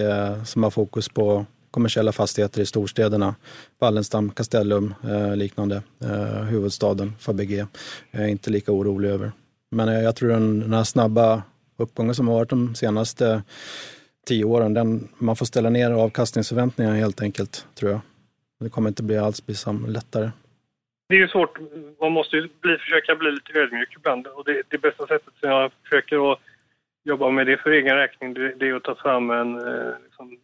som 0.46 0.64
har 0.64 0.70
fokus 0.70 1.10
på 1.10 1.46
kommersiella 1.72 2.12
fastigheter 2.12 2.62
i 2.62 2.66
storstäderna. 2.66 3.36
Wallenstam, 3.80 4.32
Castellum, 4.32 4.94
liknande. 5.36 5.82
Huvudstaden, 6.50 7.14
Fabege. 7.20 7.68
Jag 8.12 8.24
är 8.24 8.28
inte 8.28 8.50
lika 8.50 8.72
orolig 8.72 9.10
över. 9.10 9.32
Men 9.72 9.88
jag 9.88 10.16
tror 10.16 10.30
den, 10.30 10.60
den 10.60 10.74
här 10.74 10.84
snabba 10.84 11.44
uppgången 11.78 12.16
som 12.16 12.28
har 12.28 12.36
varit 12.36 12.50
de 12.50 12.76
senaste 12.76 13.44
tio 14.26 14.46
åren, 14.46 14.74
den, 14.74 15.10
man 15.18 15.36
får 15.36 15.46
ställa 15.46 15.70
ner 15.70 15.92
avkastningsförväntningarna 15.92 16.96
helt 16.96 17.22
enkelt, 17.22 17.68
tror 17.76 17.92
jag. 17.92 18.00
Det 18.60 18.70
kommer 18.70 18.90
inte 18.90 19.04
bli 19.04 19.18
alls 19.18 19.46
bli 19.46 19.56
lättare. 19.88 20.30
Det 21.10 21.16
är 21.16 21.20
ju 21.20 21.28
svårt, 21.28 21.60
man 22.02 22.12
måste 22.12 22.36
ju 22.36 22.50
bli, 22.62 22.78
försöka 22.78 23.16
bli 23.16 23.32
lite 23.32 23.60
ödmjuk 23.60 23.96
ibland 23.96 24.28
och 24.28 24.44
det, 24.46 24.62
det 24.70 24.78
bästa 24.78 25.08
sättet 25.08 25.34
som 25.40 25.50
jag 25.50 25.72
försöker 25.84 26.32
att 26.32 26.40
jobba 27.04 27.30
med 27.30 27.48
det 27.48 27.58
för 27.58 27.72
egen 27.72 27.96
räkning, 27.96 28.34
det, 28.34 28.56
det 28.56 28.70
är 28.70 28.74
att 28.74 28.84
ta 28.84 28.96
fram 28.96 29.30
en 29.30 29.58
eh, 29.68 29.94
liksom, 30.04 30.38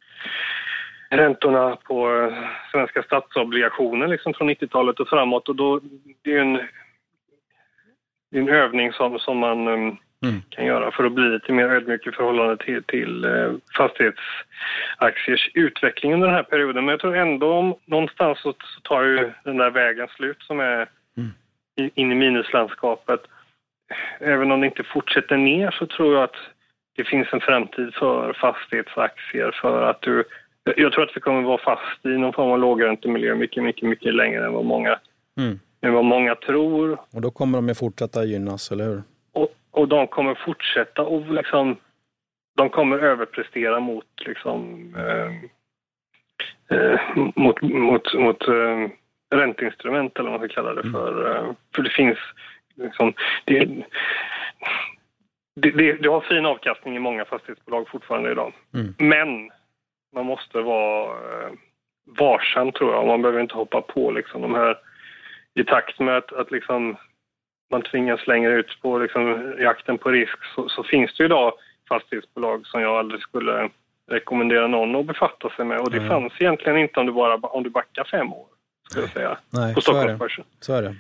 räntorna 1.10 1.76
på 1.76 2.10
eh, 2.10 2.34
svenska 2.72 3.04
statsobligationer 3.04 4.08
liksom 4.08 4.34
från 4.34 4.50
90-talet 4.50 5.00
och 5.00 5.08
framåt. 5.08 5.50
Och 5.50 5.56
då, 5.56 5.80
det 6.22 6.34
är 6.34 6.39
en, 6.39 6.60
en 8.32 8.50
övning 8.50 8.94
som, 8.94 9.20
som 9.20 9.38
man 9.38 9.67
um, 9.67 9.98
mm. 10.24 10.42
kan 10.50 10.66
göra 10.66 10.92
för 10.92 11.04
att 11.04 11.12
bli 11.12 11.24
lite 11.24 11.54
mer 11.54 11.70
ödmjuk 11.70 12.08
i 12.08 12.12
förhållande 12.12 12.58
till, 12.58 12.84
till 12.84 13.26
uh, 13.26 13.54
fastighetsaktiers 13.78 15.50
utveckling 15.54 16.14
under 16.14 16.28
den 16.28 16.36
här 16.36 16.44
perioden. 16.44 16.86
Men 16.86 16.92
jag 16.92 17.00
tror 17.00 17.16
ändå 17.16 17.80
någonstans 17.86 18.40
så, 18.40 18.54
så 18.54 18.82
tar 18.82 19.04
ju 19.04 19.32
den 19.44 19.58
där 19.58 19.70
vägen 19.70 20.08
slut 20.08 20.42
som 20.42 20.60
är 20.60 20.90
mm. 21.18 21.32
in 21.96 22.12
i 22.12 22.16
minuslandskapet 22.16 23.22
även 24.20 24.52
om 24.52 24.62
det 24.62 24.68
inte 24.68 24.84
fortsätter 24.84 25.38
ner 25.38 25.72
så 25.72 25.86
tror 25.88 26.14
jag 26.14 26.24
att 26.24 26.36
det 26.96 27.04
finns 27.04 27.28
en 27.32 27.40
framtid 27.40 27.94
för 27.94 28.34
fastighetsaktier 28.34 29.60
för 29.62 29.90
att 29.90 30.02
du... 30.02 30.24
Jag 30.64 30.92
tror 30.92 31.04
att 31.04 31.16
vi 31.16 31.22
kommer 31.22 31.42
vara 31.42 31.58
fast 31.58 32.06
i 32.06 32.10
någon 32.10 32.34
form 32.34 32.52
av 32.52 32.60
lågräntemiljö 32.60 33.36
mycket, 33.36 33.64
mycket, 33.64 33.90
mycket 33.90 34.16
längre 34.16 34.46
än 34.46 34.54
vad 34.54 34.66
många, 34.66 35.00
mm. 35.38 35.60
än 35.82 35.94
vad 35.94 36.06
många 36.06 36.36
tror. 36.36 36.98
Och 37.14 37.22
då 37.22 37.32
kommer 37.32 37.58
de 37.58 37.68
ju 37.68 37.76
fortsätta 37.76 38.24
gynnas, 38.24 38.72
eller 38.72 38.86
hur? 38.86 39.02
Och, 39.82 39.88
de 39.88 40.08
kommer 40.08 40.36
fortsätta 40.36 41.02
och 41.02 41.34
liksom... 41.34 41.78
De 42.58 42.70
kommer 42.70 42.98
överprestera 42.98 43.80
mot 43.80 44.06
liksom... 44.26 44.94
Eh, 44.98 45.32
eh, 46.78 47.00
mot, 47.36 47.62
mot, 47.62 48.13
mot 48.13 48.48
eh, 48.48 48.89
ränteinstrument 49.32 50.20
eller 50.20 50.30
vad 50.30 50.39
man 50.39 50.50
ska 50.50 50.56
kalla 50.56 50.74
det 50.74 50.82
mm. 50.82 50.94
för. 50.94 51.38
Mm. 51.38 51.56
för 51.76 51.84
det 51.84 51.89
finns 51.89 52.17
liksom, 52.76 53.13
det, 53.46 53.65
det, 55.56 55.72
det, 55.72 55.94
det, 55.94 56.10
har 56.10 56.22
fin 56.22 56.46
avkastning 56.46 56.96
i 56.96 57.00
många 57.00 57.26
fastighetsbolag 57.26 57.89
fortfarande 57.89 58.32
idag. 58.32 58.54
Mm. 58.74 58.96
Men 58.98 59.52
man 60.15 60.26
måste 60.26 60.62
vara 60.62 61.06
eh, 61.06 61.52
varsam 62.06 62.72
tror 62.72 62.94
jag. 62.94 63.08
Man 63.08 63.22
behöver 63.22 63.41
inte 63.41 63.56
hoppa 63.56 63.82
på 63.82 64.12
liksom 64.12 64.41
de 64.41 64.56
här 64.56 64.78
i 65.54 65.63
takt 65.63 66.00
med 66.00 66.17
att, 66.17 66.34
att 66.34 66.52
liksom 66.52 66.98
man 67.72 67.82
tvingas 67.82 68.28
längre 68.28 68.54
ut 68.60 68.82
på 68.82 68.98
liksom, 68.98 69.54
jakten 69.60 69.98
på 69.98 70.10
risk 70.10 70.38
så, 70.56 70.70
så, 70.70 70.84
finns 70.84 71.18
det 71.18 71.26
idag 71.26 71.54
fastighetsbolag 71.90 72.68
som 72.68 72.82
jag 72.82 72.98
aldrig 73.00 73.22
skulle 73.22 73.70
rekommendera 74.12 74.68
någon 74.68 74.96
att 74.96 75.06
befatta 75.06 75.50
sig 75.50 75.66
med. 75.66 75.80
Och 75.80 75.92
det 75.92 75.98
mm. 75.98 76.10
fanns 76.10 76.34
egentligen 76.40 76.78
inte 76.78 77.00
om 77.00 77.06
du 77.06 77.12
bara 77.12 77.36
om 77.36 77.64
du 77.64 77.70
backar 77.70 78.04
fem 78.12 78.34
år, 78.34 78.48
skulle 78.90 79.04
jag 79.04 79.14
säga, 79.14 79.38
Nej, 79.50 79.76
på 79.76 79.82
Stockholmsbörsen. 79.82 80.46
Så 80.60 80.74
är 80.74 80.82
det. 80.82 80.96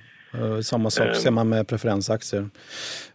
Samma 0.63 0.89
sak 0.89 1.07
eh. 1.07 1.13
ser 1.13 1.31
man 1.31 1.49
med 1.49 1.67
preferensaktier. 1.67 2.49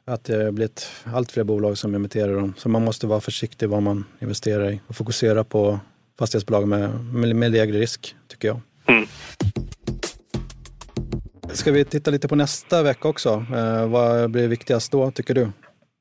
Att 0.05 0.25
det 0.25 0.45
har 0.45 0.53
blivit 0.53 1.05
allt 1.15 1.33
fler 1.33 1.45
bolag 1.45 1.79
som 1.79 1.95
emitterar 1.95 2.35
dem. 2.35 2.55
Så 2.57 2.69
man 2.69 2.85
måste 2.85 3.07
vara 3.07 3.21
försiktig 3.21 3.69
vad 3.69 3.83
man 3.83 4.05
investerar 4.21 4.71
i 4.71 4.81
och 4.87 4.97
fokusera 4.97 5.45
på 5.45 5.79
fastighetsbolag 6.19 6.69
med, 6.69 6.91
med, 7.15 7.37
med 7.37 7.53
lägre 7.53 7.79
risk, 7.79 8.17
tycker 8.29 8.49
jag. 8.49 8.61
Ska 11.57 11.73
vi 11.73 11.85
titta 11.85 12.11
lite 12.11 12.29
på 12.29 12.37
nästa 12.37 12.83
vecka 12.83 13.09
också? 13.09 13.29
Eh, 13.29 13.89
vad 13.89 14.31
blir 14.31 14.49
viktigast 14.49 14.93
då, 14.93 15.11
tycker 15.11 15.35
du? 15.35 15.49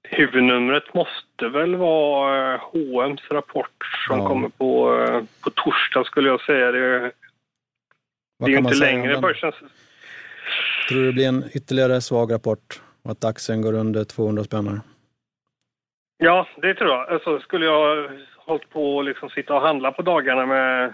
Huvudnumret 0.10 0.94
måste 0.94 1.50
väl 1.54 1.76
vara 1.76 2.58
H&M's 2.58 3.34
rapport 3.34 3.86
som 4.08 4.20
ja. 4.20 4.28
kommer 4.28 4.50
på, 4.50 5.04
eh, 5.04 5.24
på 5.44 5.50
torsdag 5.50 6.04
skulle 6.06 6.30
jag 6.30 6.41
säga. 6.41 6.72
Det, 6.72 7.12
det 8.39 8.46
är 8.46 8.50
ju 8.50 8.58
inte 8.58 8.76
längre 8.76 9.22
börsens 9.22 9.56
Tror 10.89 11.00
du 11.00 11.06
det 11.06 11.13
blir 11.13 11.28
en 11.28 11.44
ytterligare 11.54 12.02
svag 12.02 12.34
rapport 12.34 12.82
och 13.04 13.12
att 13.12 13.24
aktien 13.24 13.62
går 13.62 13.74
under 13.74 14.04
200 14.04 14.44
spänn? 14.44 14.82
Ja, 16.18 16.48
det 16.62 16.74
tror 16.74 16.89
jag. 16.89 17.10
Alltså, 17.10 17.39
skulle 17.39 17.65
jag 17.65 18.10
hållit 18.38 18.70
på 18.70 19.00
att 19.00 19.06
liksom 19.06 19.30
sitta 19.30 19.54
och 19.54 19.62
handla 19.62 19.91
på 19.91 20.02
dagarna 20.02 20.46
med 20.46 20.94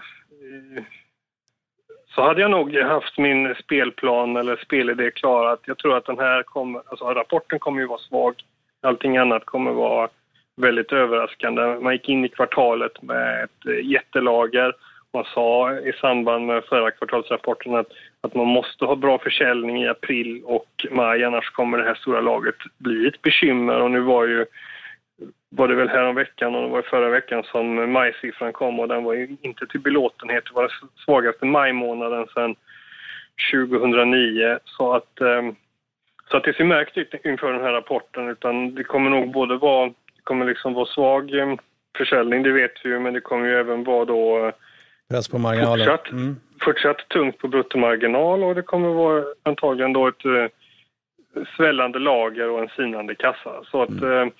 så 2.14 2.22
hade 2.22 2.40
jag 2.40 2.50
nog 2.50 2.76
haft 2.76 3.18
min 3.18 3.54
spelplan 3.54 4.36
eller 4.36 4.56
spelidé 4.56 5.10
klar. 5.10 5.46
Att 5.46 5.60
jag 5.64 5.78
tror 5.78 5.96
att 5.96 6.06
den 6.06 6.18
här 6.18 6.42
kommer, 6.42 6.82
alltså 6.86 7.04
rapporten 7.04 7.58
kommer 7.58 7.80
ju 7.80 7.86
vara 7.86 7.98
svag. 7.98 8.34
Allting 8.82 9.16
annat 9.16 9.44
kommer 9.44 9.72
vara 9.72 10.08
väldigt 10.56 10.92
överraskande. 10.92 11.62
Man 11.62 11.92
gick 11.92 12.08
in 12.08 12.24
i 12.24 12.28
kvartalet 12.28 13.02
med 13.02 13.44
ett 13.44 13.66
eh, 13.66 13.86
jättelager 13.86 14.72
man 15.14 15.24
sa 15.34 15.78
i 15.78 15.92
samband 15.92 16.46
med 16.46 16.64
förra 16.64 16.90
kvartalsrapporten 16.90 17.74
att, 17.74 17.86
att 18.20 18.34
man 18.34 18.46
måste 18.46 18.84
ha 18.84 18.96
bra 18.96 19.18
försäljning 19.18 19.82
i 19.82 19.88
april 19.88 20.42
och 20.44 20.86
maj 20.90 21.24
annars 21.24 21.50
kommer 21.50 21.78
det 21.78 21.84
här 21.84 21.94
stora 21.94 22.20
laget 22.20 22.54
bli 22.78 23.06
ett 23.06 23.22
bekymmer 23.22 23.80
och 23.80 23.90
nu 23.90 24.00
var 24.00 24.26
ju 24.26 24.46
var 25.54 25.68
det 25.68 25.74
väl 25.74 25.88
här 25.88 26.12
veckan 26.12 26.54
och 26.54 26.62
det 26.62 26.68
var 26.68 26.82
förra 26.82 27.08
veckan 27.08 27.42
som 27.44 27.92
majsiffran 27.92 28.52
kom 28.52 28.80
och 28.80 28.88
den 28.88 29.04
var 29.04 29.14
ju 29.14 29.36
inte 29.42 29.66
till 29.66 29.80
belåtenhet. 29.80 30.44
Det 30.44 30.54
var 30.54 30.62
den 30.62 30.88
svagaste 31.04 31.46
majmånaden 31.46 32.26
sedan 32.34 32.56
2009. 33.52 34.58
Så 34.64 34.92
att, 34.92 35.20
ehm, 35.20 35.54
så 36.30 36.36
att 36.36 36.44
det 36.44 36.56
ser 36.56 36.64
märkt 36.64 36.98
ut 36.98 37.14
inför 37.24 37.52
den 37.52 37.62
här 37.62 37.72
rapporten 37.72 38.28
utan 38.28 38.74
det 38.74 38.84
kommer 38.84 39.10
nog 39.10 39.32
både 39.32 39.56
vara, 39.56 39.86
det 39.86 40.22
kommer 40.24 40.46
liksom 40.46 40.74
vara 40.74 40.86
svag 40.86 41.34
ehm, 41.34 41.58
försäljning, 41.98 42.42
det 42.42 42.52
vet 42.52 42.84
vi 42.84 42.88
ju, 42.88 42.98
men 43.00 43.14
det 43.14 43.20
kommer 43.20 43.46
ju 43.46 43.54
även 43.54 43.84
vara 43.84 44.04
då 44.04 44.52
Press 45.10 45.28
på 45.28 45.38
marginalen. 45.38 45.86
Fortsatt, 45.86 46.10
mm. 46.10 46.36
fortsatt 46.60 47.08
tungt 47.08 47.38
på 47.38 47.48
bruttomarginal 47.48 48.44
och 48.44 48.54
det 48.54 48.62
kommer 48.62 48.88
vara 48.88 49.24
antagligen 49.42 49.92
då 49.92 50.08
ett 50.08 50.24
uh, 50.24 50.46
svällande 51.56 51.98
lager 51.98 52.50
och 52.50 52.62
en 52.62 52.68
sinande 52.68 53.14
kassa. 53.14 53.64
Så 53.70 53.82
att, 53.82 53.90
mm. 53.90 54.30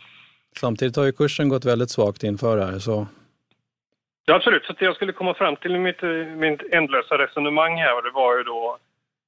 Samtidigt 0.61 0.97
har 0.97 1.05
ju 1.05 1.13
kursen 1.13 1.49
gått 1.49 1.65
väldigt 1.65 1.91
svagt 1.91 2.23
inför 2.23 2.59
här. 2.59 2.79
Så... 2.79 3.07
Ja, 4.25 4.35
absolut. 4.35 4.65
Så 4.65 4.75
jag 4.79 4.97
skulle 4.97 5.13
komma 5.13 5.35
fram 5.35 5.57
till 5.57 5.79
mitt, 5.79 6.03
mitt 6.37 6.63
ändlösa 6.73 7.19
resonemang 7.19 7.77
här 7.77 8.03
det 8.03 8.11
var 8.11 8.37
ju 8.37 8.43
då 8.43 8.79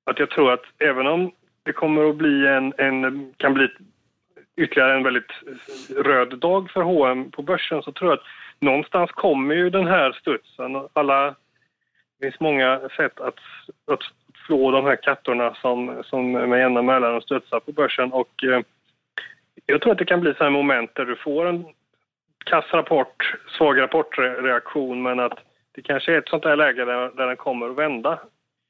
att 0.05 0.19
jag 0.19 0.31
tror 0.31 0.53
att 0.53 0.65
även 0.79 1.07
om 1.07 1.33
det 1.63 1.73
kommer 1.73 2.11
att 2.11 2.17
bli 2.17 2.47
en, 2.47 2.73
en 2.79 3.35
kan 3.37 3.55
bli 3.55 3.69
ytterligare 4.57 4.95
en 4.97 5.03
väldigt 5.03 5.33
röd 5.97 6.39
dag 6.39 6.71
för 6.71 6.83
H&M 6.83 7.31
på 7.31 7.43
börsen 7.43 7.83
så 7.83 7.93
tror 7.93 8.11
jag 8.11 8.19
att 8.19 8.27
någonstans 8.59 9.11
kommer 9.11 9.55
ju 9.55 9.71
den 9.71 9.87
här 9.87 10.13
studsen. 10.13 10.89
Alla, 10.93 11.35
det 12.19 12.27
finns 12.27 12.41
många 12.41 12.81
sätt 12.97 13.21
att, 13.21 13.39
att 13.87 14.01
slå 14.47 14.71
de 14.71 14.85
här 14.85 14.97
kattorna 14.97 15.55
som, 15.55 16.03
som 16.05 16.33
med 16.33 16.59
jämna 16.59 16.83
mellanrum 16.83 17.21
studsar 17.21 17.61
på 17.61 17.73
börsen 17.73 18.13
och 18.13 18.45
eh, 18.45 18.61
jag 19.67 19.81
tror 19.81 19.93
att 19.93 19.99
det 19.99 20.05
kan 20.05 20.21
bli 20.21 20.35
så 20.35 20.45
här 20.45 20.51
moment 20.51 20.95
där 20.95 21.05
du 21.05 21.17
får 21.17 21.47
en 21.47 21.65
kass 22.45 22.65
rapport, 22.71 23.35
svag 23.59 23.81
rapportreaktion 23.81 25.03
men 25.03 25.21
att 25.21 25.39
det 25.73 25.83
kanske 25.83 26.13
är 26.13 26.19
ett 26.19 26.29
sånt 26.29 26.45
här 26.45 26.57
läge 26.57 26.85
där, 26.85 27.11
där 27.17 27.27
den 27.27 27.37
kommer 27.37 27.71
att 27.71 27.77
vända. 27.77 28.21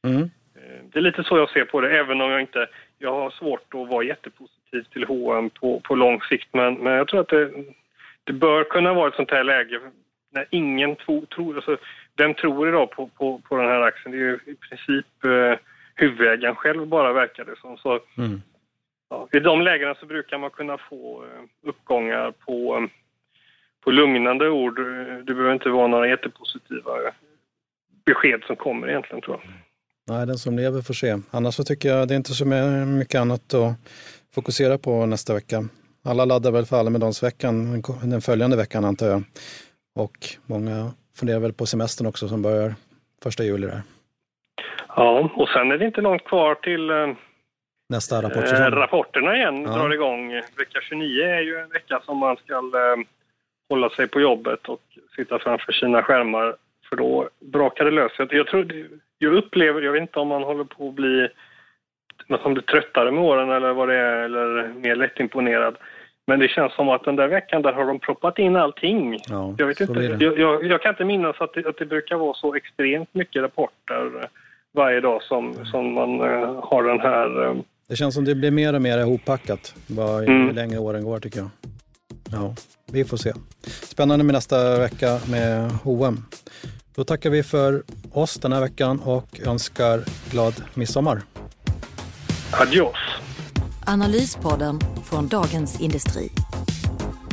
Mm. 0.06 0.22
Eh, 0.56 0.84
det 0.92 0.98
är 0.98 1.02
lite 1.02 1.24
så 1.24 1.38
jag 1.38 1.50
ser 1.50 1.64
på 1.64 1.80
det, 1.80 1.98
även 1.98 2.20
om 2.20 2.30
jag 2.30 2.40
inte... 2.40 2.66
Jag 2.98 3.12
har 3.12 3.30
svårt 3.30 3.74
att 3.74 3.88
vara 3.88 4.04
jättepositiv 4.04 4.82
till 4.92 5.04
H&M 5.04 5.50
på, 5.50 5.80
på 5.80 5.94
lång 5.94 6.20
sikt, 6.20 6.48
men, 6.52 6.74
men 6.74 6.92
jag 6.92 7.08
tror 7.08 7.20
att 7.20 7.28
det, 7.28 7.50
det 8.24 8.32
bör 8.32 8.64
kunna 8.64 8.94
vara 8.94 9.08
ett 9.08 9.14
sånt 9.14 9.30
här 9.30 9.44
läge 9.44 9.80
när 10.30 10.46
ingen 10.50 10.96
tro, 10.96 11.26
tror... 11.26 11.56
Alltså, 11.56 11.76
vem 12.16 12.34
tror 12.34 12.68
idag 12.68 12.90
på, 12.90 13.06
på, 13.06 13.38
på 13.38 13.56
den 13.56 13.66
här 13.66 13.80
aktien? 13.80 14.12
Det 14.12 14.18
är 14.18 14.20
ju 14.20 14.38
i 14.46 14.54
princip 14.54 15.24
eh, 15.24 15.58
huvudägaren 15.94 16.54
själv 16.54 16.86
bara, 16.86 17.12
verkar 17.12 17.44
det 17.44 17.56
som. 17.60 17.76
Så, 17.76 18.00
mm. 18.18 18.42
Ja, 19.10 19.28
I 19.32 19.40
de 19.40 19.60
lägena 19.60 19.94
så 19.94 20.06
brukar 20.06 20.38
man 20.38 20.50
kunna 20.50 20.78
få 20.78 21.24
eh, 21.24 21.68
uppgångar 21.68 22.30
på, 22.30 22.88
på 23.84 23.90
lugnande 23.90 24.48
ord. 24.48 24.76
Det 25.26 25.34
behöver 25.34 25.52
inte 25.52 25.68
vara 25.68 25.86
några 25.86 26.08
jättepositiva 26.08 26.92
besked 28.06 28.42
som 28.46 28.56
kommer 28.56 28.88
egentligen, 28.88 29.22
tror 29.22 29.40
jag. 29.42 29.50
Nej, 30.06 30.26
den 30.26 30.38
som 30.38 30.56
lever 30.56 30.82
får 30.82 30.94
se. 30.94 31.16
Annars 31.30 31.54
så 31.54 31.64
tycker 31.64 31.88
jag 31.88 32.08
det 32.08 32.14
är 32.14 32.16
inte 32.16 32.32
så 32.32 32.46
mycket 32.46 33.20
annat 33.20 33.54
att 33.54 33.74
fokusera 34.34 34.78
på 34.78 35.06
nästa 35.06 35.34
vecka. 35.34 35.64
Alla 36.04 36.24
laddar 36.24 36.50
väl 36.50 36.64
för 36.64 36.76
Almedalsveckan 36.76 37.82
den 38.02 38.20
följande 38.20 38.56
veckan 38.56 38.84
antar 38.84 39.06
jag. 39.06 39.22
Och 39.94 40.16
många 40.46 40.92
funderar 41.16 41.40
väl 41.40 41.52
på 41.52 41.66
semestern 41.66 42.06
också 42.06 42.28
som 42.28 42.42
börjar 42.42 42.74
första 43.22 43.44
juli 43.44 43.66
där. 43.66 43.82
Ja, 44.96 45.30
och 45.36 45.48
sen 45.48 45.70
är 45.70 45.78
det 45.78 45.86
inte 45.86 46.00
långt 46.00 46.24
kvar 46.24 46.54
till 46.54 46.90
eh, 46.90 47.16
nästa 47.88 48.22
rapport. 48.22 48.44
Äh, 48.44 48.70
rapporterna 48.70 49.36
igen 49.36 49.62
ja. 49.62 49.72
drar 49.72 49.92
igång. 49.94 50.32
Vecka 50.32 50.80
29 50.82 51.22
är 51.22 51.40
ju 51.40 51.56
en 51.58 51.68
vecka 51.68 52.00
som 52.04 52.18
man 52.18 52.36
ska 52.36 52.54
äh, 52.54 53.04
hålla 53.68 53.90
sig 53.90 54.08
på 54.08 54.20
jobbet 54.20 54.68
och 54.68 54.82
sitta 55.16 55.38
framför 55.38 55.72
sina 55.72 56.02
skärmar 56.02 56.56
för 56.88 56.96
då 56.96 57.28
brakar 57.40 57.84
det 57.84 57.90
lös. 57.90 58.12
Jag, 58.18 58.46
tror, 58.46 58.72
jag 59.18 59.34
upplever, 59.34 59.82
jag 59.82 59.92
vet 59.92 60.00
inte 60.00 60.18
om 60.18 60.28
man 60.28 60.42
håller 60.42 60.64
på 60.64 60.88
att 60.88 60.94
bli 60.94 61.28
man 62.28 62.54
blir 62.54 62.62
tröttare 62.62 63.10
med 63.10 63.24
åren 63.24 63.50
eller 63.50 63.72
vad 63.72 63.88
det 63.88 63.94
är, 63.94 64.16
eller 64.24 64.68
mer 64.68 64.96
lättimponerad. 64.96 65.76
Men 66.26 66.40
det 66.40 66.48
känns 66.48 66.74
som 66.74 66.88
att 66.88 67.04
den 67.04 67.16
där 67.16 67.28
veckan 67.28 67.62
där 67.62 67.72
har 67.72 67.86
de 67.86 67.98
proppat 67.98 68.38
in 68.38 68.56
allting. 68.56 69.18
Ja, 69.28 69.54
jag, 69.58 69.66
vet 69.66 69.80
inte, 69.80 70.00
jag, 70.00 70.38
jag, 70.38 70.64
jag, 70.64 70.82
kan 70.82 70.90
inte 70.90 71.04
minnas 71.04 71.40
att 71.40 71.54
det, 71.54 71.66
att 71.66 71.78
det 71.78 71.86
brukar 71.86 72.16
vara 72.16 72.34
så 72.34 72.54
extremt 72.54 73.14
mycket 73.14 73.42
rapporter 73.42 74.28
varje 74.72 75.00
dag 75.00 75.22
som, 75.22 75.66
som 75.66 75.92
man 75.92 76.20
uh, 76.20 76.64
har 76.64 76.82
den 76.82 77.00
här... 77.00 77.42
Uh, 77.42 77.56
det 77.88 77.96
känns 77.96 78.14
som 78.14 78.24
det 78.24 78.34
blir 78.34 78.50
mer 78.50 78.72
och 78.72 78.82
mer 78.82 78.98
ihoppackat 78.98 79.74
ju 79.88 80.24
mm. 80.24 80.54
längre 80.54 80.78
åren 80.78 81.04
går 81.04 81.20
tycker 81.20 81.38
jag. 81.38 81.50
Ja, 82.30 82.54
vi 82.90 83.04
får 83.04 83.16
se. 83.16 83.32
Spännande 83.82 84.24
med 84.24 84.32
nästa 84.32 84.78
vecka 84.78 85.20
med 85.28 85.70
H&M. 85.70 86.24
Då 86.94 87.04
tackar 87.04 87.30
vi 87.30 87.42
för 87.42 87.82
oss 88.12 88.34
den 88.34 88.52
här 88.52 88.60
veckan 88.60 89.00
och 89.00 89.40
önskar 89.40 90.04
glad 90.30 90.54
midsommar. 90.74 91.22
Adios. 92.52 92.96
Analyspodden 93.86 94.80
från 95.04 95.28
Dagens 95.28 95.80
Industri. 95.80 96.30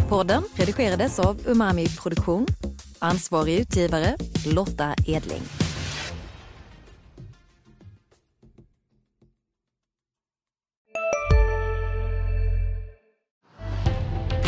Podden 0.09 0.43
redigerades 0.55 1.19
av 1.19 1.37
Umami 1.45 1.87
Produktion. 1.87 2.47
Ansvarig 2.99 3.59
utgivare 3.59 4.15
Lotta 4.45 4.95
Edling. 5.07 5.61